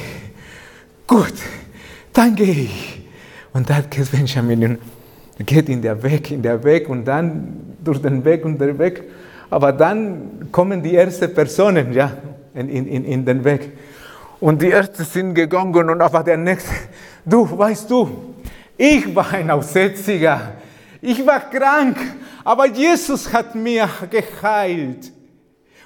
gut, 1.07 1.35
dann 2.13 2.35
gehe 2.35 2.53
ich. 2.53 3.03
Und 3.53 3.71
dann 3.71 3.89
geht 3.89 4.11
Benjamin, 4.11 4.79
geht 5.39 5.69
in 5.69 5.81
der 5.81 6.03
Weg, 6.03 6.31
in 6.31 6.43
der 6.43 6.63
Weg 6.63 6.89
und 6.89 7.05
dann 7.05 7.77
durch 7.83 8.01
den 8.01 8.25
Weg 8.25 8.45
und 8.45 8.61
der 8.61 8.79
Weg. 8.79 9.05
Aber 9.49 9.73
dann 9.73 10.49
kommen 10.53 10.83
die 10.83 10.95
ersten 10.95 11.33
Personen 11.33 11.93
ja, 11.93 12.13
in, 12.55 12.69
in, 12.69 13.05
in 13.05 13.25
den 13.25 13.45
Weg. 13.45 13.73
Und 14.41 14.61
die 14.61 14.71
ersten 14.71 15.05
sind 15.05 15.35
gegangen 15.35 15.89
und 15.89 16.01
aber 16.01 16.23
der 16.23 16.37
nächste, 16.37 16.71
du, 17.25 17.57
weißt 17.57 17.91
du, 17.91 18.35
Ich 18.77 19.15
war 19.15 19.33
ein 19.33 19.51
Aussätziger. 19.51 20.53
Ich 21.01 21.27
war 21.27 21.41
krank, 21.51 21.97
aber 22.45 22.67
Jesus 22.67 23.33
hat 23.33 23.55
mir 23.55 23.89
geheilt. 24.11 25.11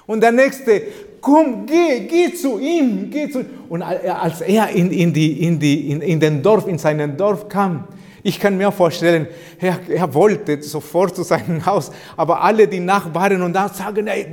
Und 0.05 0.21
der 0.21 0.31
nächste, 0.31 0.81
komm, 1.21 1.65
geh, 1.65 2.07
geh 2.07 2.33
zu 2.33 2.59
ihm, 2.59 3.09
geh 3.09 3.29
zu. 3.29 3.45
Und 3.69 3.83
als 3.83 4.41
er 4.41 4.69
in, 4.69 4.91
in, 4.91 5.13
die, 5.13 5.45
in, 5.45 5.59
die, 5.59 5.91
in, 5.91 6.01
in 6.01 6.19
den 6.19 6.41
Dorf, 6.41 6.67
in 6.67 6.77
seinen 6.77 7.15
Dorf 7.15 7.47
kam, 7.47 7.87
ich 8.23 8.39
kann 8.39 8.57
mir 8.57 8.71
vorstellen, 8.71 9.27
er, 9.59 9.79
er 9.89 10.13
wollte 10.13 10.61
sofort 10.61 11.15
zu 11.15 11.23
seinem 11.23 11.65
Haus, 11.65 11.91
aber 12.17 12.41
alle 12.41 12.67
die 12.67 12.79
Nachbarn 12.79 13.41
und 13.41 13.53
da 13.53 13.69
sagen, 13.69 14.07
ey, 14.07 14.27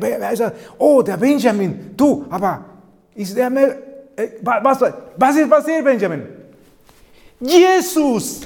oh, 0.79 1.03
der 1.03 1.17
Benjamin, 1.17 1.93
du, 1.97 2.27
aber 2.29 2.65
ist 3.15 3.37
der, 3.37 3.51
äh, 4.17 4.29
was, 4.43 4.81
was 5.17 5.37
ist 5.37 5.49
passiert, 5.49 5.85
Benjamin? 5.85 6.23
Jesus, 7.41 8.41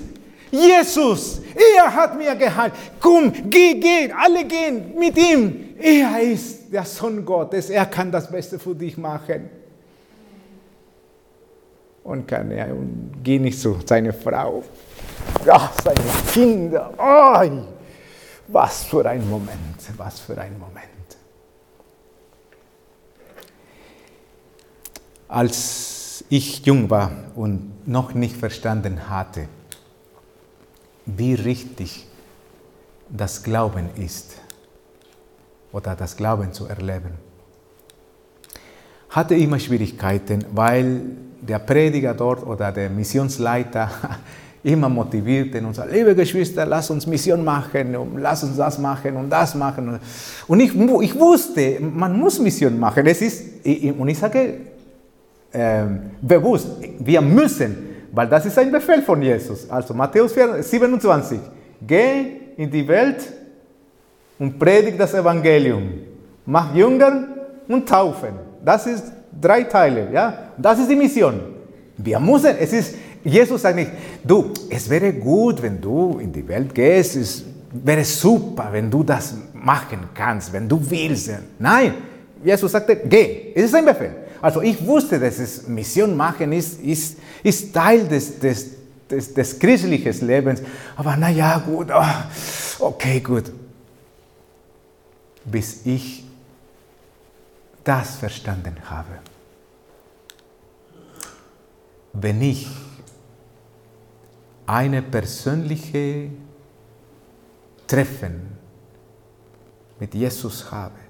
Jesus, 0.52 1.40
er 1.74 1.94
hat 1.94 2.18
mir 2.18 2.36
geheilt. 2.36 2.74
Komm, 3.00 3.32
geh, 3.48 3.74
geh, 3.80 4.12
alle 4.12 4.44
gehen 4.44 4.94
mit 4.98 5.16
ihm. 5.16 5.74
Er 5.78 6.20
ist 6.20 6.70
der 6.70 6.84
Sohn 6.84 7.24
Gottes, 7.24 7.70
er 7.70 7.86
kann 7.86 8.12
das 8.12 8.30
Beste 8.30 8.58
für 8.58 8.74
dich 8.74 8.98
machen. 8.98 9.48
Und 12.04 12.28
kann 12.28 12.50
er 12.50 12.68
und 12.70 13.12
geh 13.22 13.38
nicht 13.38 13.58
zu 13.58 13.78
seiner 13.86 14.12
Frau, 14.12 14.62
ja, 15.46 15.72
seine 15.82 16.00
Kinder. 16.30 16.92
Oh, 16.98 17.62
was 18.48 18.84
für 18.84 19.06
ein 19.08 19.26
Moment, 19.30 19.78
was 19.96 20.20
für 20.20 20.36
ein 20.36 20.58
Moment. 20.58 20.88
Als 25.28 26.24
ich 26.28 26.66
jung 26.66 26.90
war 26.90 27.10
und 27.36 27.88
noch 27.88 28.12
nicht 28.12 28.36
verstanden 28.36 29.08
hatte, 29.08 29.48
wie 31.06 31.34
richtig 31.34 32.06
das 33.08 33.42
Glauben 33.42 33.90
ist 33.96 34.36
oder 35.72 35.94
das 35.94 36.16
Glauben 36.16 36.52
zu 36.52 36.66
erleben, 36.66 37.12
hatte 39.10 39.34
immer 39.34 39.58
Schwierigkeiten, 39.58 40.44
weil 40.52 41.02
der 41.40 41.58
Prediger 41.58 42.14
dort 42.14 42.46
oder 42.46 42.72
der 42.72 42.88
Missionsleiter 42.88 43.90
immer 44.62 44.88
motivierte 44.88 45.58
und 45.58 45.74
sagte, 45.74 45.92
liebe 45.92 46.14
Geschwister, 46.14 46.64
lass 46.64 46.88
uns 46.88 47.06
Mission 47.06 47.44
machen, 47.44 47.96
lass 48.16 48.44
uns 48.44 48.56
das 48.56 48.78
machen 48.78 49.16
und 49.16 49.28
das 49.28 49.54
machen. 49.54 49.98
Und 50.46 50.60
ich, 50.60 50.72
ich 50.72 51.18
wusste, 51.18 51.78
man 51.80 52.18
muss 52.18 52.38
Mission 52.38 52.78
machen. 52.78 53.04
Es 53.06 53.20
ist, 53.20 53.44
und 53.98 54.08
ich 54.08 54.18
sage, 54.18 54.54
äh, 55.50 55.84
bewusst, 56.22 56.68
wir 57.00 57.20
müssen, 57.20 57.91
weil 58.12 58.28
das 58.28 58.46
ist 58.46 58.58
ein 58.58 58.70
Befehl 58.70 59.02
von 59.02 59.20
Jesus. 59.20 59.68
Also 59.68 59.94
Matthäus 59.94 60.34
27, 60.34 61.38
geh 61.86 62.26
in 62.56 62.70
die 62.70 62.86
Welt 62.86 63.26
und 64.38 64.58
predigt 64.58 65.00
das 65.00 65.14
Evangelium. 65.14 65.90
Mach 66.44 66.74
Jünger 66.74 67.28
und 67.68 67.88
taufen. 67.88 68.34
Das 68.62 68.86
ist 68.86 69.04
drei 69.40 69.64
Teile, 69.64 70.08
ja. 70.12 70.50
Das 70.58 70.78
ist 70.78 70.90
die 70.90 70.96
Mission. 70.96 71.40
Wir 71.96 72.20
müssen, 72.20 72.54
es 72.58 72.72
ist, 72.72 72.94
Jesus 73.24 73.62
sagt 73.62 73.76
nicht, 73.76 73.90
du, 74.22 74.50
es 74.68 74.88
wäre 74.90 75.12
gut, 75.12 75.62
wenn 75.62 75.80
du 75.80 76.18
in 76.18 76.32
die 76.32 76.46
Welt 76.46 76.74
gehst, 76.74 77.16
es 77.16 77.44
wäre 77.72 78.04
super, 78.04 78.68
wenn 78.70 78.90
du 78.90 79.02
das 79.02 79.34
machen 79.54 80.00
kannst, 80.12 80.52
wenn 80.52 80.68
du 80.68 80.78
willst. 80.90 81.30
Nein, 81.58 81.94
Jesus 82.44 82.72
sagte, 82.72 82.96
geh, 82.96 83.52
es 83.54 83.64
ist 83.64 83.74
ein 83.74 83.84
Befehl. 83.84 84.16
Also 84.42 84.60
ich 84.60 84.84
wusste, 84.84 85.20
dass 85.20 85.38
es 85.38 85.68
Mission 85.68 86.16
machen 86.16 86.52
ist, 86.52 86.80
ist, 86.80 87.16
ist 87.44 87.72
Teil 87.72 88.08
des, 88.08 88.40
des, 88.40 88.70
des, 89.08 89.32
des 89.32 89.58
christlichen 89.58 90.26
Lebens. 90.26 90.60
Aber 90.96 91.16
naja, 91.16 91.58
gut, 91.58 91.88
oh, 91.94 92.84
okay, 92.86 93.20
gut. 93.20 93.52
Bis 95.44 95.86
ich 95.86 96.24
das 97.84 98.16
verstanden 98.16 98.76
habe. 98.84 99.20
Wenn 102.12 102.42
ich 102.42 102.66
eine 104.66 105.02
persönliche 105.02 106.30
Treffen 107.86 108.58
mit 110.00 110.14
Jesus 110.14 110.70
habe, 110.70 111.01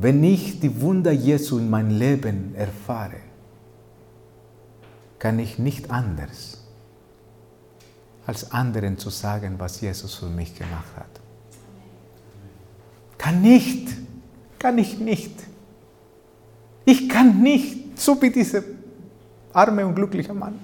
Wenn 0.00 0.22
ich 0.22 0.60
die 0.60 0.80
Wunder 0.80 1.10
Jesu 1.10 1.58
in 1.58 1.68
mein 1.68 1.90
Leben 1.90 2.54
erfahre, 2.54 3.20
kann 5.18 5.40
ich 5.40 5.58
nicht 5.58 5.90
anders, 5.90 6.62
als 8.24 8.52
anderen 8.52 8.96
zu 8.96 9.10
sagen, 9.10 9.56
was 9.58 9.80
Jesus 9.80 10.14
für 10.14 10.26
mich 10.26 10.54
gemacht 10.54 10.96
hat. 10.96 11.20
Kann 13.18 13.42
nicht, 13.42 13.88
kann 14.56 14.78
ich 14.78 15.00
nicht. 15.00 15.32
Ich 16.84 17.08
kann 17.08 17.42
nicht, 17.42 17.98
so 17.98 18.22
wie 18.22 18.30
dieser 18.30 18.62
arme 19.52 19.84
und 19.84 19.96
glückliche 19.96 20.32
Mann. 20.32 20.60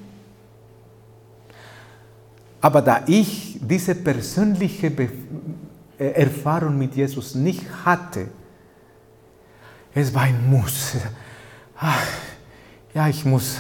Aber 2.61 2.81
da 2.81 3.03
ich 3.07 3.59
diese 3.61 3.97
persönliche 3.97 4.93
Erfahrung 5.99 6.79
mit 6.79 6.95
Jesus 6.95 7.35
nicht 7.35 7.65
hatte, 7.85 8.29
es 9.95 10.13
war 10.15 10.23
ein 10.23 10.51
Muss. 10.51 10.97
Ach, 11.79 12.07
ja, 12.95 13.09
ich 13.09 13.25
muss. 13.25 13.59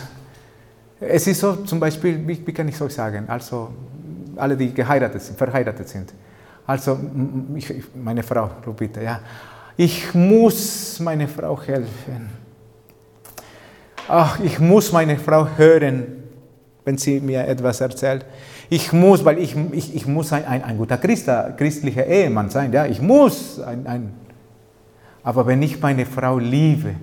Es 1.00 1.26
ist 1.26 1.40
so, 1.40 1.56
zum 1.56 1.80
Beispiel, 1.80 2.26
wie, 2.26 2.46
wie 2.46 2.52
kann 2.52 2.68
ich 2.68 2.74
es 2.74 2.82
euch 2.82 2.94
sagen? 2.94 3.24
Also, 3.28 3.70
alle, 4.36 4.56
die 4.56 4.72
geheiratet 4.72 5.22
sind, 5.22 5.36
verheiratet 5.36 5.88
sind. 5.88 6.12
Also, 6.66 6.98
ich, 7.56 7.72
meine 7.94 8.22
Frau, 8.22 8.50
Rubita, 8.66 9.00
ja. 9.00 9.20
Ich 9.76 10.14
muss 10.14 11.00
meiner 11.00 11.28
Frau 11.28 11.60
helfen. 11.60 12.30
Ach, 14.08 14.38
ich 14.40 14.58
muss 14.60 14.92
meine 14.92 15.18
Frau 15.18 15.48
hören, 15.56 16.24
wenn 16.84 16.96
sie 16.96 17.20
mir 17.20 17.46
etwas 17.46 17.80
erzählt. 17.80 18.24
Ich 18.70 18.92
muss, 18.92 19.24
weil 19.24 19.38
ich, 19.38 19.56
ich, 19.72 19.94
ich 19.94 20.06
muss 20.06 20.32
ein, 20.32 20.44
ein, 20.44 20.62
ein 20.62 20.78
guter 20.78 20.96
Christ, 20.96 21.28
christlicher 21.56 22.06
Ehemann 22.06 22.50
sein. 22.50 22.72
Ja? 22.72 22.86
Ich 22.86 23.00
muss 23.00 23.60
ein, 23.60 23.86
ein 23.86 24.12
aber 25.24 25.46
wenn 25.46 25.62
ich 25.62 25.80
meine 25.80 26.04
Frau 26.04 26.38
liebe, 26.38 26.94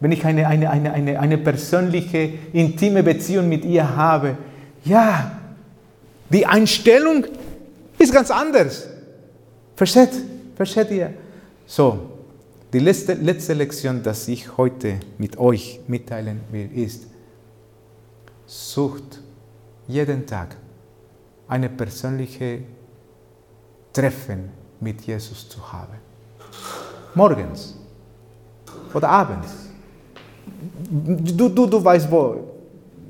wenn 0.00 0.10
ich 0.10 0.26
eine, 0.26 0.48
eine, 0.48 0.68
eine, 0.68 0.92
eine, 0.92 1.20
eine 1.20 1.38
persönliche, 1.38 2.28
intime 2.52 3.04
Beziehung 3.04 3.48
mit 3.48 3.64
ihr 3.64 3.96
habe, 3.96 4.36
ja, 4.84 5.38
die 6.28 6.44
Einstellung 6.44 7.24
ist 7.96 8.12
ganz 8.12 8.32
anders. 8.32 8.88
Versteht? 9.76 10.10
Versteht 10.56 10.90
ihr? 10.90 11.14
So, 11.64 12.10
die 12.72 12.80
letzte, 12.80 13.14
letzte 13.14 13.54
Lektion, 13.54 14.02
die 14.02 14.32
ich 14.32 14.56
heute 14.56 14.98
mit 15.18 15.38
euch 15.38 15.78
mitteilen 15.86 16.40
will, 16.50 16.68
ist, 16.74 17.06
sucht 18.44 19.20
jeden 19.86 20.26
Tag 20.26 20.56
eine 21.46 21.68
persönliche 21.68 22.58
Treffen 23.92 24.50
mit 24.80 25.02
Jesus 25.02 25.48
zu 25.48 25.72
haben 25.72 26.01
morgens 27.14 27.76
oder 28.92 29.08
abends. 29.08 29.48
Du, 30.90 31.48
du, 31.48 31.66
du 31.66 31.84
weißt 31.84 32.10
wo, 32.10 32.36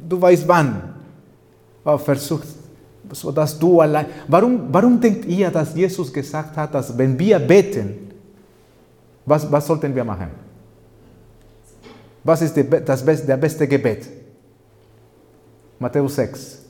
du 0.09 0.21
weißt 0.21 0.47
wann. 0.47 0.95
Aber 1.85 1.99
versuch, 1.99 2.41
so 3.11 3.33
dass 3.33 3.59
du 3.59 3.81
allein. 3.81 4.07
Warum, 4.29 4.73
warum 4.73 5.01
denkt 5.01 5.25
ihr, 5.27 5.51
dass 5.51 5.75
Jesus 5.75 6.13
gesagt 6.13 6.57
hat, 6.57 6.75
dass 6.75 6.97
wenn 6.97 7.19
wir 7.19 7.39
beten, 7.39 8.11
was, 9.27 9.51
was 9.51 9.67
sollten 9.67 9.95
wir 9.95 10.05
machen? 10.05 10.29
Was 12.25 12.43
ist 12.43 12.57
die, 12.57 12.69
das 12.69 13.05
beste, 13.05 13.27
der 13.27 13.37
beste 13.37 13.67
Gebet? 13.67 14.09
Matthäus 15.79 16.15
6. 16.15 16.63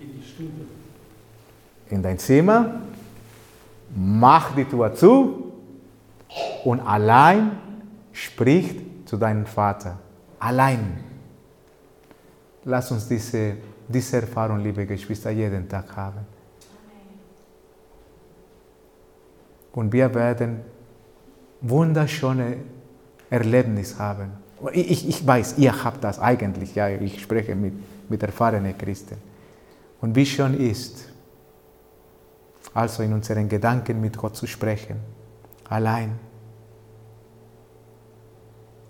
In 0.00 0.12
die 0.12 0.22
Stube. 0.22 0.50
In 1.90 2.02
dein 2.02 2.18
Zimmer 2.18 2.80
mach 3.94 4.54
die 4.54 4.64
Tür 4.64 4.94
zu 4.94 5.52
und 6.64 6.80
allein 6.80 7.52
spricht 8.12 9.08
zu 9.08 9.16
deinem 9.16 9.46
Vater. 9.46 9.98
Allein. 10.38 11.04
Lass 12.64 12.90
uns 12.90 13.08
diese, 13.08 13.56
diese 13.88 14.20
Erfahrung, 14.20 14.60
liebe 14.60 14.86
Geschwister, 14.86 15.30
jeden 15.30 15.68
Tag 15.68 15.94
haben. 15.96 16.26
Und 19.72 19.92
wir 19.92 20.12
werden 20.14 20.60
wunderschöne 21.60 22.56
Erlebnisse 23.28 23.98
haben. 23.98 24.32
Ich, 24.72 25.08
ich 25.08 25.26
weiß, 25.26 25.58
ihr 25.58 25.84
habt 25.84 26.02
das 26.02 26.18
eigentlich, 26.18 26.74
ja, 26.74 26.88
ich 26.88 27.20
spreche 27.20 27.54
mit, 27.54 27.74
mit 28.08 28.22
erfahrenen 28.22 28.76
Christen. 28.78 29.16
Und 30.00 30.14
wie 30.14 30.24
schön 30.24 30.54
ist, 30.54 31.08
also 32.74 33.02
in 33.02 33.12
unseren 33.12 33.48
Gedanken 33.48 34.00
mit 34.00 34.18
Gott 34.18 34.36
zu 34.36 34.46
sprechen. 34.46 34.96
Allein. 35.68 36.18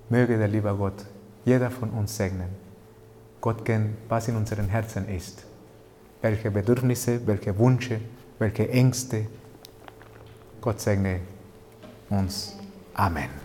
Möge 0.08 0.38
der 0.38 0.48
liebe 0.48 0.74
Gott 0.74 1.04
jeder 1.44 1.70
von 1.70 1.90
uns 1.90 2.16
segnen. 2.16 2.48
Gott 3.40 3.64
kennt, 3.64 3.96
was 4.08 4.28
in 4.28 4.36
unseren 4.36 4.68
Herzen 4.68 5.08
ist. 5.08 5.44
Welche 6.22 6.50
Bedürfnisse, 6.50 7.26
welche 7.26 7.56
Wünsche, 7.58 8.00
welche 8.38 8.68
Ängste. 8.70 9.26
Gott 10.60 10.80
segne 10.80 11.20
uns. 12.08 12.56
Amen. 12.94 13.43